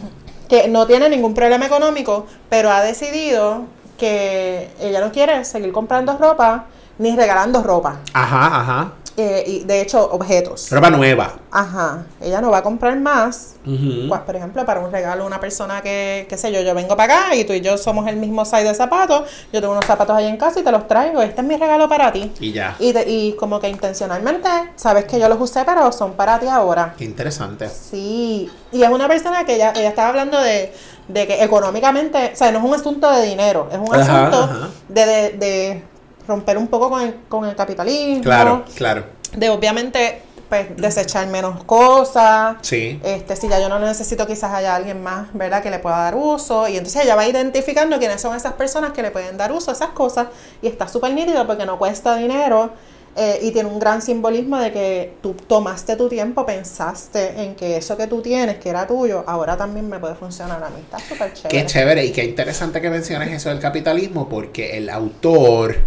[0.48, 3.64] que no tiene ningún problema económico, pero ha decidido
[3.98, 6.66] que ella no quiere seguir comprando ropa
[6.98, 7.96] ni regalando ropa.
[8.12, 8.92] Ajá, ajá.
[9.20, 10.70] Eh, y de hecho, objetos.
[10.70, 11.34] Ropa nueva.
[11.50, 12.04] Ajá.
[12.20, 13.56] Ella no va a comprar más.
[13.64, 16.96] Pues, por ejemplo, para un regalo a una persona que, qué sé yo, yo vengo
[16.96, 19.28] para acá y tú y yo somos el mismo size de zapatos.
[19.52, 21.20] Yo tengo unos zapatos ahí en casa y te los traigo.
[21.20, 22.32] Este es mi regalo para ti.
[22.38, 22.76] Y ya.
[22.78, 26.46] Y, te- y como que intencionalmente, sabes que yo los usé, pero son para ti
[26.46, 26.94] ahora.
[26.96, 27.68] Qué interesante.
[27.68, 30.72] Sí, y es una persona que ella, ella estaba hablando de,
[31.08, 34.44] de que económicamente, o sea, no es un asunto de dinero, es un Ajá, asunto
[34.44, 34.68] ajá.
[34.88, 35.82] De, de, de
[36.28, 39.04] romper un poco con el, con el capitalismo, Claro, claro.
[39.36, 42.98] de obviamente pues desechar menos cosas, Sí.
[43.04, 46.14] este, si ya yo no necesito, quizás haya alguien más, ¿verdad?, que le pueda dar
[46.14, 46.66] uso.
[46.68, 49.74] Y entonces ella va identificando quiénes son esas personas que le pueden dar uso a
[49.74, 50.28] esas cosas.
[50.62, 52.70] Y está súper nítido porque no cuesta dinero.
[53.18, 57.76] Eh, y tiene un gran simbolismo de que tú tomaste tu tiempo, pensaste en que
[57.76, 60.80] eso que tú tienes, que era tuyo, ahora también me puede funcionar a mí.
[60.80, 61.48] Está súper chévere.
[61.48, 65.78] Qué chévere y qué interesante que menciones eso del capitalismo porque el autor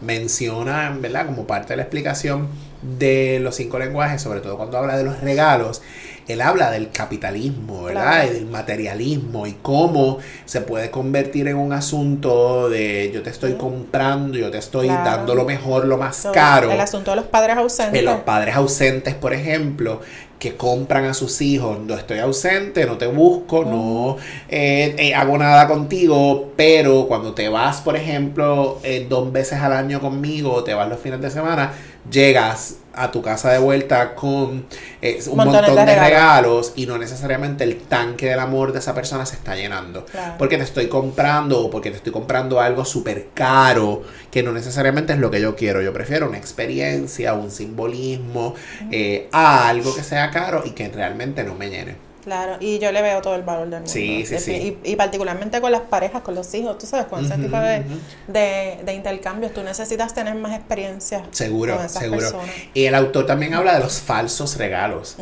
[0.00, 1.26] menciona, ¿verdad?
[1.26, 2.48] Como parte de la explicación
[2.82, 5.82] de los cinco lenguajes, sobre todo cuando habla de los regalos,
[6.28, 8.02] él habla del capitalismo, ¿verdad?
[8.22, 8.30] Claro.
[8.30, 13.54] Y del materialismo y cómo se puede convertir en un asunto de yo te estoy
[13.54, 15.04] comprando, yo te estoy Claro.
[15.10, 16.70] dando lo mejor, lo más So, caro.
[16.70, 17.92] El asunto de los padres ausentes.
[17.94, 20.02] De los padres ausentes, por ejemplo,
[20.38, 24.16] que compran a sus hijos, no estoy ausente, no te busco, no
[24.48, 29.72] eh, eh, hago nada contigo, pero cuando te vas, por ejemplo, eh, dos veces al
[29.72, 31.72] año conmigo, te vas los fines de semana,
[32.10, 34.66] llegas a tu casa de vuelta con
[35.00, 36.08] eh, un Montones montón de de, regalos.
[36.08, 40.04] regalos y no necesariamente el tanque del amor de esa persona se está llenando.
[40.06, 40.34] Claro.
[40.38, 45.12] Porque te estoy comprando o porque te estoy comprando algo súper caro que no necesariamente
[45.12, 45.82] es lo que yo quiero.
[45.82, 48.54] Yo prefiero una experiencia, un simbolismo,
[48.90, 52.08] eh, a algo que sea caro y que realmente no me llene.
[52.28, 53.90] Claro, y yo le veo todo el valor del mundo.
[53.90, 54.78] Sí, sí, sí.
[54.84, 57.84] Y, y particularmente con las parejas, con los hijos, tú sabes, con ese tipo de,
[58.26, 62.20] de, de intercambios, tú necesitas tener más experiencia Seguro, con esas seguro.
[62.20, 62.50] personas.
[62.74, 65.16] Y el autor también habla de los falsos regalos.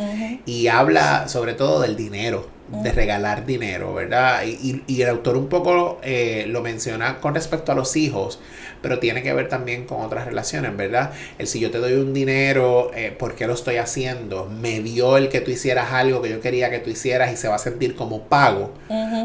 [0.46, 4.42] Y habla sobre todo del dinero, de regalar dinero, ¿verdad?
[4.44, 8.40] Y, y- y el autor un poco eh, lo menciona con respecto a los hijos,
[8.82, 11.12] pero tiene que ver también con otras relaciones, ¿verdad?
[11.38, 14.46] El si yo te doy un dinero, eh, ¿por qué lo estoy haciendo?
[14.46, 17.48] Me dio el que tú hicieras algo que yo quería que tú hicieras y se
[17.48, 18.72] va a sentir como pago.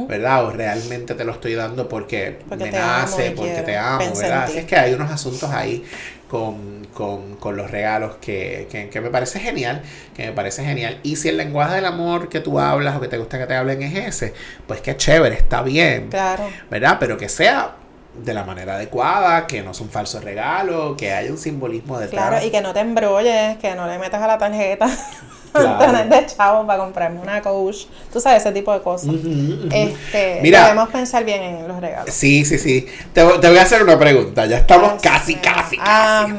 [0.08, 0.46] ¿verdad?
[0.46, 4.22] O realmente te lo estoy dando porque, Porque me nace, porque quiero, te amo, pensé
[4.24, 4.44] ¿verdad?
[4.44, 5.84] Así es que hay unos asuntos ahí
[6.32, 9.82] con, con, con los regalos que, que, que me parece genial,
[10.16, 10.98] que me parece genial.
[11.04, 13.54] Y si el lenguaje del amor que tú hablas o que te gusta que te
[13.54, 14.34] hablen es ese,
[14.66, 16.48] pues qué chévere, está bien, Claro.
[16.70, 16.96] ¿verdad?
[17.02, 17.76] Pero que sea
[18.16, 22.30] de la manera adecuada, que no es un falso regalo, que haya un simbolismo detrás.
[22.30, 24.88] Claro, y que no te embrolles, que no le metas a la tarjeta
[25.52, 26.10] Claro.
[26.10, 27.86] de chavo para comprarme una coach.
[28.12, 29.10] Tú sabes, ese tipo de cosas.
[29.10, 29.70] Ujú.
[29.72, 30.64] Este, Mira.
[30.64, 32.14] debemos pensar bien en los regalos.
[32.14, 32.88] Sí, sí, sí.
[33.14, 34.46] Te, te voy a hacer una pregunta.
[34.46, 36.34] Ya estamos casi, casi, casi.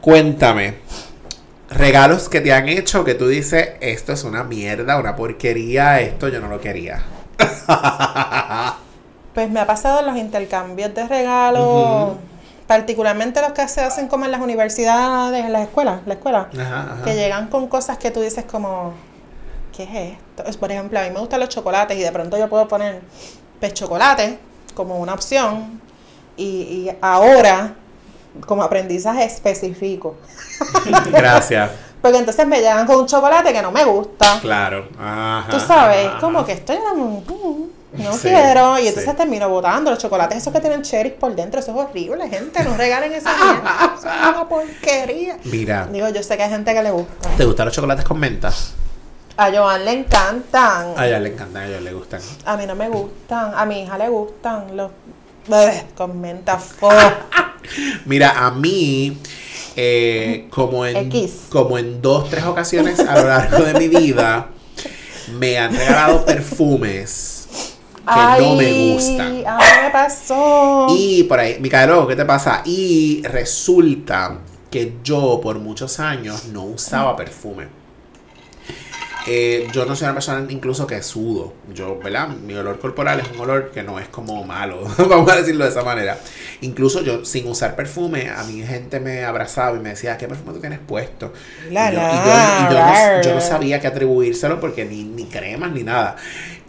[0.00, 0.74] Cuéntame.
[1.70, 6.28] Regalos que te han hecho que tú dices, esto es una mierda, una porquería, esto
[6.28, 7.02] yo no lo quería.
[9.34, 12.12] Pues me ha pasado en los intercambios de regalos.
[12.66, 16.92] Particularmente los que se hacen como en las universidades, en las escuelas, la escuela, Ajá,
[16.94, 17.02] ajá.
[17.04, 18.92] que llegan con cosas que tú dices como,
[19.76, 20.44] ¿qué es esto?
[20.48, 23.02] Es, por ejemplo, a mí me gustan los chocolates y de pronto yo puedo poner
[23.60, 24.38] pues chocolate
[24.74, 25.80] como una opción
[26.36, 27.74] y, y ahora
[28.46, 30.16] como aprendizaje específico.
[31.12, 31.70] Gracias.
[32.02, 34.38] Porque entonces me llegan con un chocolate que no me gusta.
[34.40, 34.88] Claro.
[35.00, 38.78] Ajá, Tú sabes, como que estoy como, "Mm, no Sí, quiero.
[38.78, 39.16] Y entonces sí.
[39.16, 41.60] termino botando los chocolates, esos que tienen cherries por dentro.
[41.60, 42.62] Eso es horrible, gente.
[42.64, 43.94] No regalen esa mierda.
[43.98, 45.38] Eso es una porquería.
[45.44, 47.28] Mira, Digo, yo sé que hay gente que le gusta.
[47.36, 48.52] ¿te gustan los chocolates con menta?
[49.36, 50.94] A Joan le encantan.
[50.96, 52.20] A ella le encantan, a ella le gustan.
[52.44, 53.52] A mí no me gustan.
[53.56, 54.90] A mi hija le gustan los
[55.96, 56.88] con menta fo.
[58.04, 59.18] Mira, a mí,
[59.76, 61.46] eh, como, en, X.
[61.50, 64.48] como en dos, tres ocasiones a lo largo de mi vida,
[65.32, 67.33] me han regalado perfumes
[68.12, 69.44] que no me gustan.
[69.46, 70.86] A mí me pasó.
[70.88, 72.62] Y por ahí, Micaelo, ¿qué te pasa?
[72.64, 74.38] Y resulta
[74.70, 77.68] que yo por muchos años no usaba perfume.
[79.26, 81.54] Eh, yo no soy una persona incluso que sudo.
[81.72, 82.28] Yo, ¿verdad?
[82.28, 85.70] Mi olor corporal es un olor que no es como malo, vamos a decirlo de
[85.70, 86.18] esa manera.
[86.60, 90.52] Incluso yo, sin usar perfume, a mi gente me abrazaba y me decía, ¿qué perfume
[90.52, 91.32] tú tienes puesto?
[91.70, 93.42] La, y yo, y la, yo- y yo no, yo no rar.
[93.42, 96.16] sabía qué atribuírselo porque ni, ni cremas ni nada.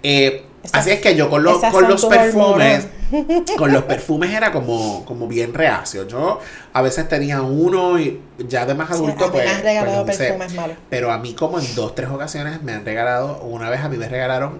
[0.01, 2.87] Eh, Esas- así es que yo con, los con los perfumes,
[3.57, 6.07] con los perfumes era como, como bien reacio.
[6.07, 6.39] Yo
[6.73, 10.23] a veces tenía uno y ya de más adulto pues, me han regalado pues, sé.
[10.25, 10.77] perfumes malos.
[10.89, 13.97] Pero a mí como en dos, tres ocasiones me han regalado, una vez a mí
[13.97, 14.59] me regalaron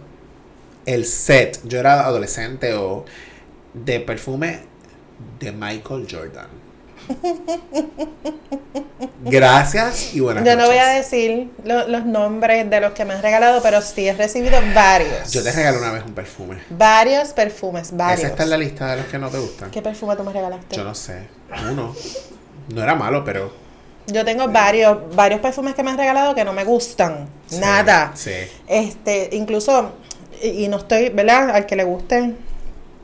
[0.86, 3.06] el set, yo era adolescente o
[3.74, 4.62] de perfume
[5.39, 6.64] de Michael Jordan.
[9.24, 13.14] Gracias y buenas Yo no voy a decir lo- los nombres de los que me
[13.14, 15.32] han regalado, pero sí he recibido varios.
[15.32, 16.58] Yo te regalé una vez un perfume.
[16.70, 18.20] Varios perfumes, varios.
[18.20, 19.72] Ese está en la lista de los que no te gustan.
[19.72, 20.76] ¿Qué perfume tú me regalaste?
[20.76, 21.28] Yo no sé.
[21.72, 21.95] Uno.
[22.74, 23.51] No era malo, pero.
[24.08, 27.28] Yo tengo varios, varios perfumes que me han regalado que no me gustan.
[27.47, 28.12] sí, Nada.
[28.16, 28.34] Sí.
[28.68, 29.93] Este, incluso,
[30.43, 31.49] y, y no estoy, ¿verdad?
[31.49, 32.34] Al que le guste,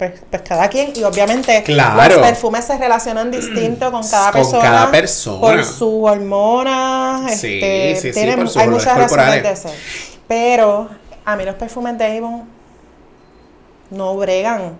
[0.01, 0.93] pues, pues cada quien.
[0.95, 2.15] Y obviamente Claro.
[2.15, 4.61] los perfumes se relacionan distinto con cada Con persona.
[4.63, 5.39] cada persona.
[5.41, 7.39] Por sus hormonas.
[7.39, 9.71] Sí, este, sí, sí, tienen- por sus hay muchas razones de ser.
[10.27, 10.89] Pero
[11.23, 12.45] a mí los perfumes de Avon
[13.91, 14.75] no bregan.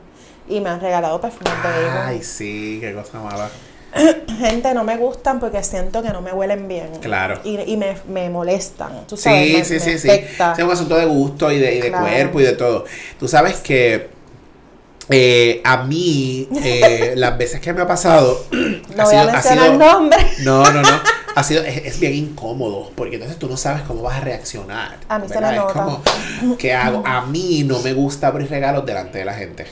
[0.49, 2.03] Y me han regalado perfumes de Avon.
[2.07, 3.47] Ay, sí, qué cosa mala.
[4.39, 6.89] Gente, no me gustan porque siento que no me huelen bien.
[6.99, 7.39] Claro.
[7.43, 9.05] Y, y me, me molestan.
[9.05, 10.09] Tú sabes, Sí, me, sí, me sí, sí.
[10.09, 12.05] Es un asunto de gusto y de, y de Claro.
[12.07, 12.85] cuerpo y de todo.
[13.19, 14.09] Tú sabes que
[15.11, 20.09] eh, a mí, eh, las veces que me ha pasado, No voy a mencionar sido-.
[20.43, 20.99] No, no, no.
[21.33, 24.97] Ha sido, es, es bien incómodo, porque entonces tú no sabes cómo vas a reaccionar.
[25.07, 25.51] A mí se ¿verdad?
[25.51, 25.73] me Es nota.
[25.73, 27.03] como, ¿qué hago?
[27.05, 29.65] A mí no me gusta abrir regalos delante de la gente.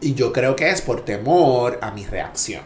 [0.00, 2.62] Y yo creo que es por temor a mi reacción.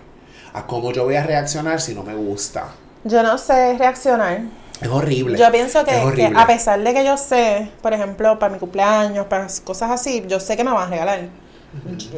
[0.53, 2.69] A cómo yo voy a reaccionar si no me gusta.
[3.05, 4.41] Yo no sé reaccionar.
[4.81, 5.37] Es horrible.
[5.37, 8.59] Yo pienso que, Es que a pesar de que yo sé, por ejemplo, para mi
[8.61, 11.21] cumpleaños, para cosas así, yo sé que me van a regalar.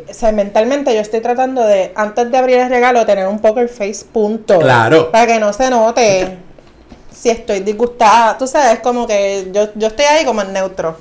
[0.09, 3.68] O sea, mentalmente yo estoy tratando de, antes de abrir el regalo, tener un poker
[3.68, 4.59] face punto.
[4.59, 5.11] Claro.
[5.11, 6.38] Para que no se note
[7.12, 8.38] si estoy disgustada.
[8.38, 10.96] Tú sabes, como que yo, yo estoy ahí como en neutro.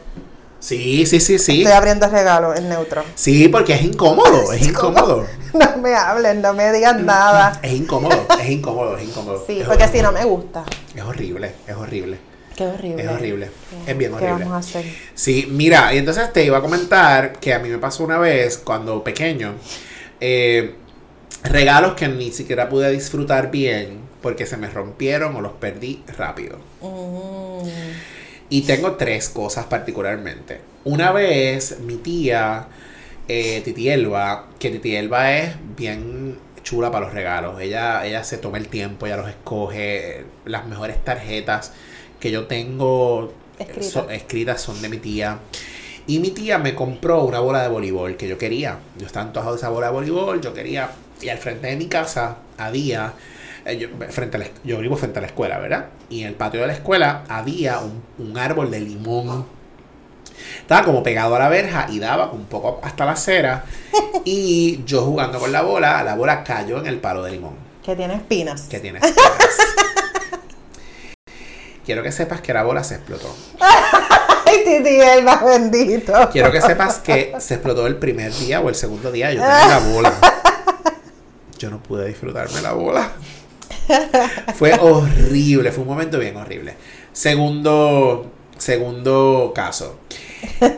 [0.59, 1.61] Sí, sí, sí, sí.
[1.61, 3.03] Estoy abriendo el regalo en neutro.
[3.13, 5.25] Sí, porque es incómodo, es incómodo.
[5.53, 7.59] No me hablen, no me digan nada.
[7.63, 9.43] Es incómodo, es incómodo, es incómodo.
[9.47, 10.63] Sí, es porque si no me gusta.
[10.93, 12.19] Es horrible, es horrible.
[12.58, 13.03] Qué horrible.
[13.03, 13.49] Es horrible.
[13.86, 14.45] Es bien ¿Qué horrible.
[14.45, 14.86] vamos a hacer?
[15.14, 18.58] Sí, mira, y entonces te iba a comentar que a mí me pasó una vez
[18.58, 19.53] cuando pequeño,
[20.20, 20.74] eh,
[21.43, 26.58] regalos que ni siquiera pude disfrutar bien porque se me rompieron o los perdí rápido.
[26.82, 27.68] Mm.
[28.49, 30.60] Y tengo tres cosas particularmente.
[30.84, 32.70] Una vez mi tía,
[33.28, 37.62] eh, Titi Elba, que Titi Elba es bien chula para los regalos.
[37.62, 40.26] Ella, ella se toma el tiempo, ella los escoge.
[40.45, 41.72] Las mejores tarjetas
[42.20, 43.91] que yo tengo Escritas.
[43.91, 45.39] so- escritas son de mi tía.
[46.07, 48.80] Y mi tía me compró una bola de voleibol que yo quería.
[48.97, 50.89] Yo estaba antojado de esa bola de voleibol, yo quería.
[51.22, 53.13] Y al frente de mi casa había.
[53.65, 55.88] eh, yo, frente a la, yo vivo frente a la escuela, ¿verdad?
[56.09, 59.45] Y en el patio de la escuela había un, un árbol de limón.
[60.61, 63.65] Estaba como pegado a la verja y daba un poco hasta la acera.
[64.30, 67.53] Y yo jugando con la bola, la bola cayó en el palo de limón
[67.86, 68.63] Que tiene espinas.
[68.63, 69.57] que tiene espinas.
[71.88, 73.33] Quiero que sepas que la bola se explotó.
[74.45, 76.11] Ay, Titi Elba, bendito.
[76.33, 79.31] Quiero que sepas que se explotó el primer día o el segundo día.
[79.31, 80.13] Yo tenía la bola.
[81.57, 83.13] Yo no pude disfrutarme la bola.
[84.55, 86.75] Fue horrible, fue un momento bien horrible.
[87.13, 89.99] Segundo, segundo caso.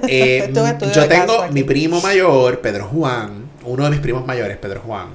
[0.08, 0.54] Eh,
[0.94, 5.08] yo tengo mi primo mayor, Pedro Juan, uno de mis primos mayores, Pedro Juan.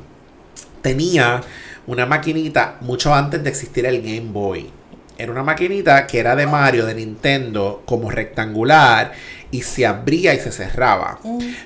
[0.83, 1.41] tenía
[1.87, 4.71] una maquinita mucho antes de existir el Game Boy.
[5.17, 9.13] Era una maquinita que era de Mario, de Nintendo, como rectangular
[9.51, 11.19] y se abría y se cerraba.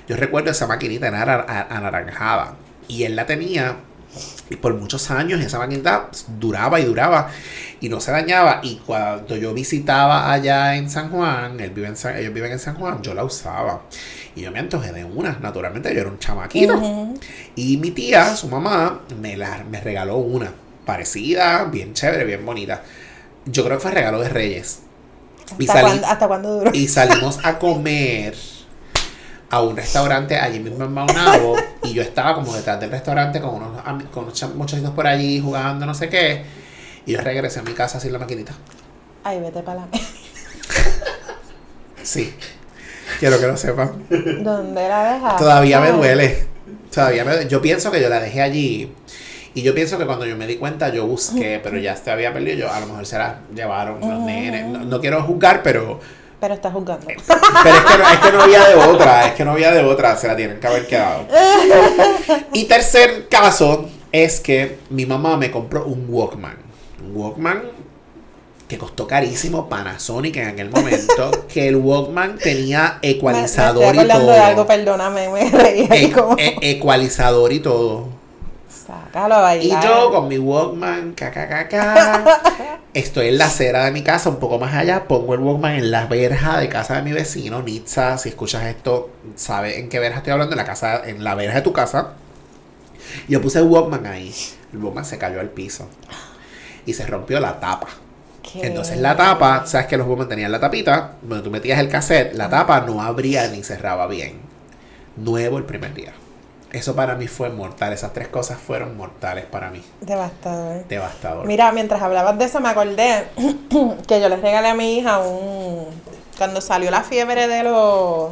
[0.07, 2.55] Yo recuerdo esa maquinita era anaranjada
[2.87, 3.75] y él la tenía
[4.49, 7.29] y por muchos años esa maquinita duraba y duraba
[7.79, 8.59] y no se dañaba.
[8.63, 12.59] Y cuando yo visitaba allá en San Juan, él vive en San- ellos viven en
[12.59, 13.81] San Juan, yo la usaba.
[14.35, 16.73] Y yo me antojé de una, naturalmente yo era un chamaquito.
[17.55, 20.51] Y mi tía, su mamá, me, la, me regaló una
[20.85, 22.81] parecida, bien chévere, bien bonita.
[23.45, 24.79] Yo creo que fue regalo de Reyes.
[25.57, 26.71] Y, ¿Hasta, salí- cuándo, ¿Hasta cuándo duró?
[26.73, 28.35] y salimos a comer
[29.49, 31.55] a un restaurante allí mismo en Maunabo.
[31.83, 33.81] Y yo estaba como detrás del restaurante con unos,
[34.11, 36.43] con unos muchachitos por allí jugando, no sé qué.
[37.05, 38.53] Y yo regresé a mi casa sin la maquinita.
[39.23, 39.87] Ay, vete para la...
[42.03, 42.33] Sí.
[43.19, 44.05] Quiero que lo sepan.
[44.43, 45.43] ¿Dónde la dejaste?
[45.43, 46.47] Todavía me duele.
[46.93, 48.93] Todavía me Yo pienso que yo la dejé allí.
[49.53, 52.31] Y yo pienso que cuando yo me di cuenta, yo busqué, pero ya se había
[52.33, 52.55] perdido.
[52.57, 54.65] Yo, a lo mejor se la llevaron los nenes.
[54.67, 55.99] No, no quiero juzgar, pero.
[56.39, 57.05] Pero estás juzgando.
[57.07, 57.19] Pero
[57.75, 59.27] es que, no, es que no había de otra.
[59.27, 60.15] Es que no había de otra.
[60.15, 61.25] Se la tienen que haber quedado.
[62.53, 66.55] Y tercer caso es que mi mamá me compró un Walkman.
[67.03, 67.63] Un Walkman
[68.67, 71.31] que costó carísimo Panasonic en aquel momento.
[71.53, 74.31] que el Walkman tenía Me- ecualizador me estoy y todo.
[74.31, 76.35] de algo, perdóname, me reí ahí E- como...
[76.37, 78.18] e- ecualizador y todo.
[79.11, 83.85] Sácalo a Y yo con mi Walkman, ca, ca, ca, ca, estoy en la acera
[83.85, 86.95] de mi casa, un poco más allá, pongo el Walkman en la verja de casa
[86.95, 90.65] de mi vecino, Nitza, si escuchas esto, sabe en qué verja estoy hablando, en la
[90.65, 92.13] casa, en la verja de tu casa.
[93.27, 94.31] Yo puse el Walkman ahí,
[94.73, 95.89] el Walkman se cayó al piso
[96.85, 97.87] y se rompió la tapa.
[98.43, 98.67] ¿Qué?
[98.67, 102.35] Entonces la tapa, sabes que los Walkman tenían la tapita, donde tú metías el cassette,
[102.35, 104.39] la tapa no abría ni cerraba bien.
[105.17, 106.13] Nuevo el primer día.
[106.71, 109.83] Eso para mí fue mortal, esas tres cosas fueron mortales para mí.
[110.01, 110.87] Devastador.
[110.87, 111.45] Devastador.
[111.47, 113.27] Mira, mientras hablabas de eso me acordé
[114.07, 115.87] que yo les regalé a mi hija un...
[116.37, 118.29] Cuando salió la fiebre de los...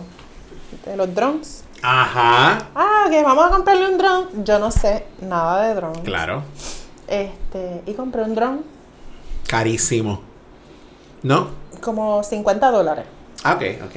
[0.85, 1.63] De los drones.
[1.81, 2.59] Ajá.
[2.75, 4.27] Ah, que vamos a comprarle un drone.
[4.43, 5.99] Yo no sé nada de drones.
[6.03, 6.43] Claro.
[7.07, 8.59] Este, y compré un drone
[9.47, 10.21] Carísimo.
[11.23, 11.49] ¿No?
[11.81, 13.05] como 50 dólares,
[13.43, 13.95] Ah, ok, ok.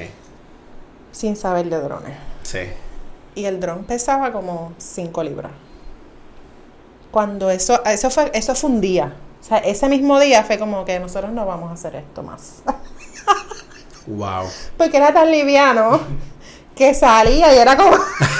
[1.11, 2.13] sin saber de drones.
[2.43, 2.59] Sí.
[3.35, 5.51] Y el dron pesaba como 5 libras.
[7.11, 9.13] Cuando eso, eso fue, eso fue un día.
[9.41, 12.61] O sea, ese mismo día fue como que nosotros no vamos a hacer esto más.
[14.07, 14.45] Wow.
[14.77, 15.99] Porque era tan liviano
[16.75, 17.91] que salía y era como.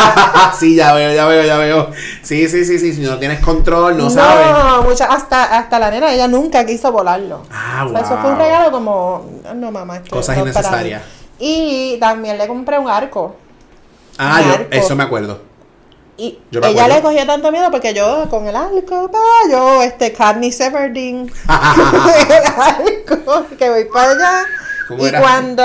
[0.60, 1.92] sí, ya veo, ya veo, ya veo.
[2.24, 2.94] Sí, sí, sí, sí.
[2.94, 4.48] Si no tienes control, no, sabes.
[4.48, 7.44] No, mucha, hasta, hasta la nena, ella nunca quiso volarlo.
[7.52, 7.96] Ah, O wow.
[7.98, 9.24] sea, eso fue un regalo como.
[9.54, 10.76] No, mamá, esto Cosas no es para mí".
[10.90, 11.04] innecesarias.
[11.38, 13.36] Y también le compré un arco.
[14.18, 15.42] Ah, yo, eso me acuerdo.
[16.18, 16.96] Y Yo me ella acuerdo.
[16.96, 19.20] le cogió tanto miedo porque yo con el arco, pa,
[19.52, 24.44] yo, este, Katniss Everdeen, el arco, que voy para allá.
[24.88, 25.22] ¿Cómo Y era?
[25.22, 25.64] cuando.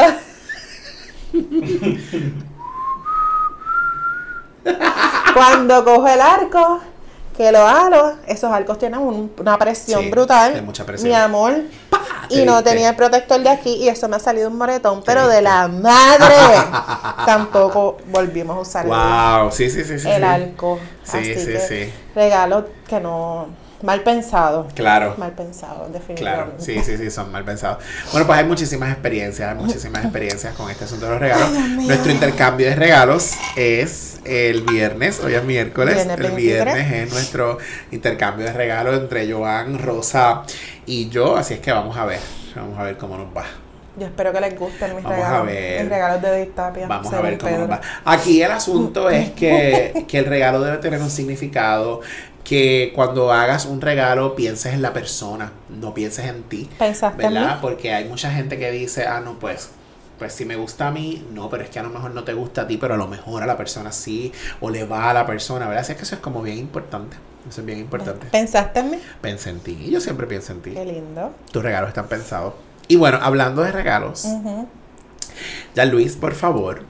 [5.35, 6.81] cuando cojo el arco,
[7.37, 10.55] que lo halo, esos arcos tienen un- una presión Sí, brutal.
[10.55, 11.11] de mucha presión.
[11.11, 11.53] Mi amor.
[11.55, 11.97] Te
[12.29, 15.29] Y no tenía el protector de aquí y eso me ha salido un moretón, pero
[15.29, 16.35] de la madre.
[17.27, 20.09] Tampoco volvimos a usar el- Wow, sí, sí, sí, sí.
[20.09, 20.81] el.
[21.03, 21.93] Sí, Así sí, que sí.
[22.15, 23.47] regalo que no.
[23.83, 24.67] Mal pensado.
[24.75, 25.15] Claro.
[25.19, 26.63] Mal pensado, Claro, definitivamente.
[26.65, 27.79] sí, sí, sí, son mal pensados.
[28.11, 31.51] Bueno, pues hay muchísimas experiencias, hay muchísimas experiencias con este asunto de los regalos.
[31.51, 35.95] Nuestro intercambio de regalos es el viernes, hoy es miércoles.
[35.95, 36.65] Viernes el 23.
[36.65, 37.59] viernes es nuestro
[37.91, 40.43] intercambio de regalos entre Joan, Rosa
[40.87, 42.21] y yo, así es que vamos a ver,
[42.55, 43.45] vamos a ver cómo nos va.
[43.99, 45.47] Yo espero que les gusten mis Vamos a regalos.
[45.47, 45.81] ver.
[45.83, 46.87] Mis regalos de distapia.
[46.87, 47.81] Vamos a ver cómo nos va.
[48.05, 52.03] Aquí el asunto es que, que el regalo debe tener un significado,
[52.47, 56.71] que cuando hagas un regalo pienses en la persona, no pienses en ti.
[56.79, 57.55] ¿Pensaste en ¿verdad?
[57.57, 57.59] mí?
[57.61, 59.71] Porque hay mucha gente que dice, ah, no, pues,
[60.17, 62.35] pues si me gusta a mí, no, pero es que a lo mejor no te
[62.35, 65.15] gusta a ti, pero a lo mejor a la persona sí, o le va a
[65.15, 65.83] la persona, ¿verdad?
[65.83, 67.17] Así es que eso es como bien importante.
[67.49, 68.29] Eso es bien importante.
[68.31, 68.99] ¿Pensaste en mí?
[69.21, 69.77] Pensa en ti.
[69.85, 70.71] Y yo siempre pienso en ti.
[70.71, 71.33] Qué lindo.
[71.51, 72.55] Tus regalos están pensados.
[72.87, 74.25] Y bueno, hablando de regalos,
[75.75, 76.83] ya Luis, por favor,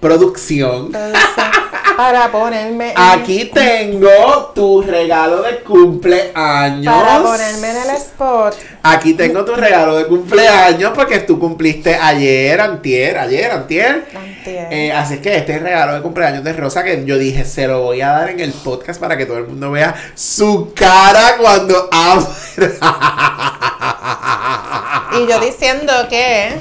[0.00, 0.90] producción.
[0.90, 1.50] Producción,
[1.96, 2.90] para ponerme.
[2.90, 6.94] en- Aquí tengo tu regalo de cumpleaños.
[6.94, 8.54] Para ponerme en el spot.
[8.82, 14.04] Aquí tengo tu regalo de cumpleaños porque tú cumpliste ayer, antier, ayer, antier.
[14.14, 14.68] Antier.
[14.70, 17.66] Eh, así que este es el regalo de cumpleaños de Rosa que yo dije, se
[17.68, 21.36] lo voy a dar en el podcast para que todo el mundo vea su cara
[21.38, 22.28] cuando abra.
[25.12, 26.52] Y yo diciendo que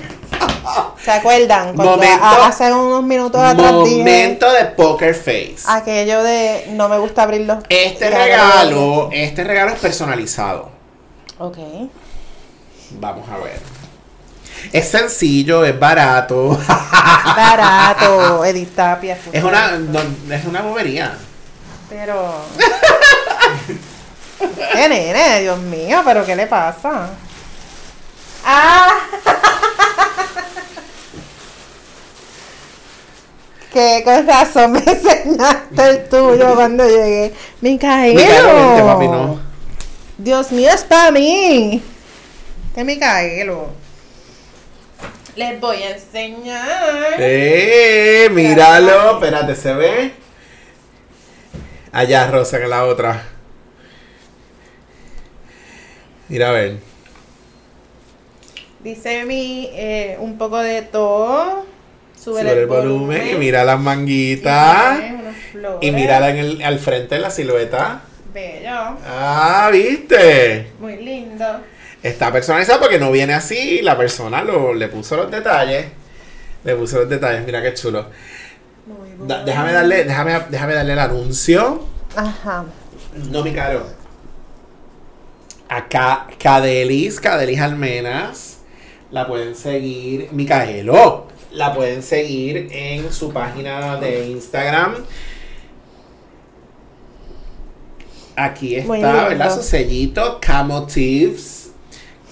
[1.03, 1.74] ¿Se acuerdan?
[1.76, 5.55] Cuando Momento- a- hace unos minutos atrás dije Momento de poker face.
[5.68, 10.70] aquello de no me gusta abrir los Este regalo, este regalo es personalizado.
[11.39, 11.57] Ok.
[12.91, 13.59] Vamos a ver.
[14.72, 16.49] Es sencillo, es barato.
[17.26, 19.18] Barato, Edith Tapia.
[19.32, 19.99] es una, no,
[20.36, 21.14] es una bobería.
[21.89, 22.36] Pero.
[24.74, 25.41] ¿Qué nene?
[25.41, 27.09] Dios mío, pero ¿qué le pasa?
[28.45, 28.89] ¡Ah!
[33.72, 37.34] Que con razón me enseñaste el tuyo cuando llegué.
[37.62, 37.88] Vente,
[38.84, 39.40] papi, no.
[40.18, 41.82] Dios mío, es para mí.
[42.76, 43.70] Que Micaelo.
[45.36, 47.16] Les voy a enseñar.
[47.18, 48.30] ¡Eh!
[48.32, 49.14] Míralo.
[49.14, 50.12] Espérate, ¿se ve?
[51.92, 53.24] Allá, Rosa, que la otra.
[56.28, 56.78] Mira a ver.
[58.80, 61.66] Dice mi eh, un poco de todo.
[62.22, 65.00] Sube, Sube el volumen y mira las manguitas.
[65.82, 65.88] Y.
[65.88, 68.02] Y mírala en el, al frente de la silueta.
[68.34, 68.98] Bello.
[69.08, 70.72] Ah, ¿viste?
[70.80, 71.46] Muy lindo.
[72.04, 73.82] Está personalizado porque no viene así.
[73.82, 75.88] La persona lo, le puso los detalles.
[76.64, 77.44] Le puso los detalles.
[77.46, 78.06] Mira qué chulo.
[78.86, 79.46] Muy Da- bueno.
[79.46, 81.86] déjame darle, déjame, déjame darle el anuncio.
[82.16, 82.66] Ajá.
[83.32, 83.86] No, mi caro.
[85.70, 88.58] Acá, Cadelis, Cadelis Almenas.
[89.10, 90.30] La pueden seguir.
[90.32, 91.28] Micaelo.
[91.52, 94.95] La pueden seguir en su página de Instagram.
[98.36, 99.28] Aquí está.
[99.28, 99.56] ¿verdad?
[99.56, 100.39] Su sellito.
[100.41, 101.72] K-Motifs.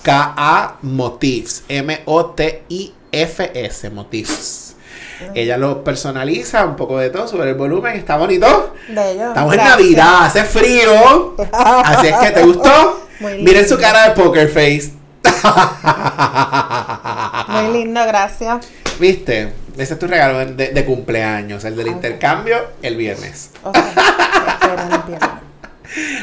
[0.03, 1.63] K-A Motifs.
[1.67, 2.69] M-O-T-I-F-S.
[3.89, 4.69] Motifs.
[5.33, 8.73] Ella lo personaliza, un poco de todo, sube el volumen, está bonito.
[8.87, 9.27] Bello.
[9.27, 9.59] Estamos en.
[9.59, 11.35] Navidad, hace frío.
[11.51, 13.01] Así es que, ¿te gustó?
[13.19, 14.93] Muy Miren su cara de poker face.
[17.49, 18.65] Muy lindo, gracias.
[18.99, 19.53] ¿Viste?
[19.77, 23.51] Ese es tu regalo de, de cumpleaños, el del intercambio el viernes.
[23.63, 23.77] Ok.
[23.77, 25.29] Esperen el viernes.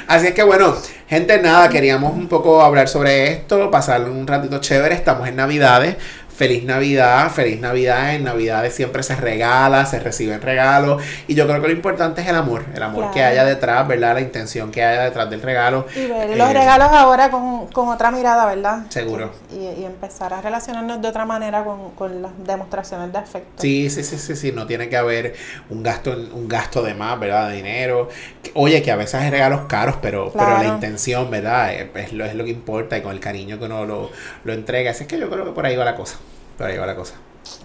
[0.07, 0.77] Así es que bueno,
[1.09, 5.97] gente, nada, queríamos un poco hablar sobre esto, pasar un ratito chévere, estamos en Navidades.
[6.37, 8.15] Feliz Navidad, feliz Navidad.
[8.15, 11.03] En Navidades siempre se regala, se reciben regalos.
[11.27, 14.15] Y yo creo que lo importante es el amor, el amor que haya detrás, ¿verdad?
[14.15, 15.87] La intención que haya detrás del regalo.
[15.95, 18.85] Y ver Eh, los regalos ahora con, con otra mirada, ¿verdad?
[18.91, 19.33] Seguro.
[19.51, 23.63] Y, y empezar a relacionarnos de otra manera con, con las demostraciones de afecto.
[23.63, 25.35] Sí, sí, sí, sí, sí, no tiene que haber
[25.71, 27.49] un gasto, un gasto de más, ¿verdad?
[27.49, 28.11] De dinero.
[28.53, 31.73] Oye, que a veces hay regalos caros, pero, pero la intención, ¿verdad?
[31.73, 34.11] Es, es lo, es lo que importa y con el cariño que uno lo,
[34.45, 34.91] lo entrega.
[34.91, 36.19] Así es que yo creo que por ahí va la cosa.
[36.57, 37.15] Por ahí va la cosa.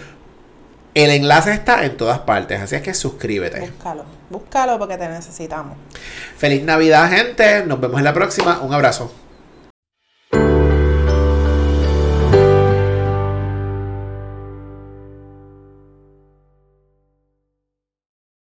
[0.94, 3.60] El enlace está en todas partes, así es que suscríbete.
[3.60, 5.76] Búscalo, búscalo porque te necesitamos.
[6.36, 7.64] Feliz Navidad, gente.
[7.64, 8.60] Nos vemos en la próxima.
[8.60, 9.12] Un abrazo.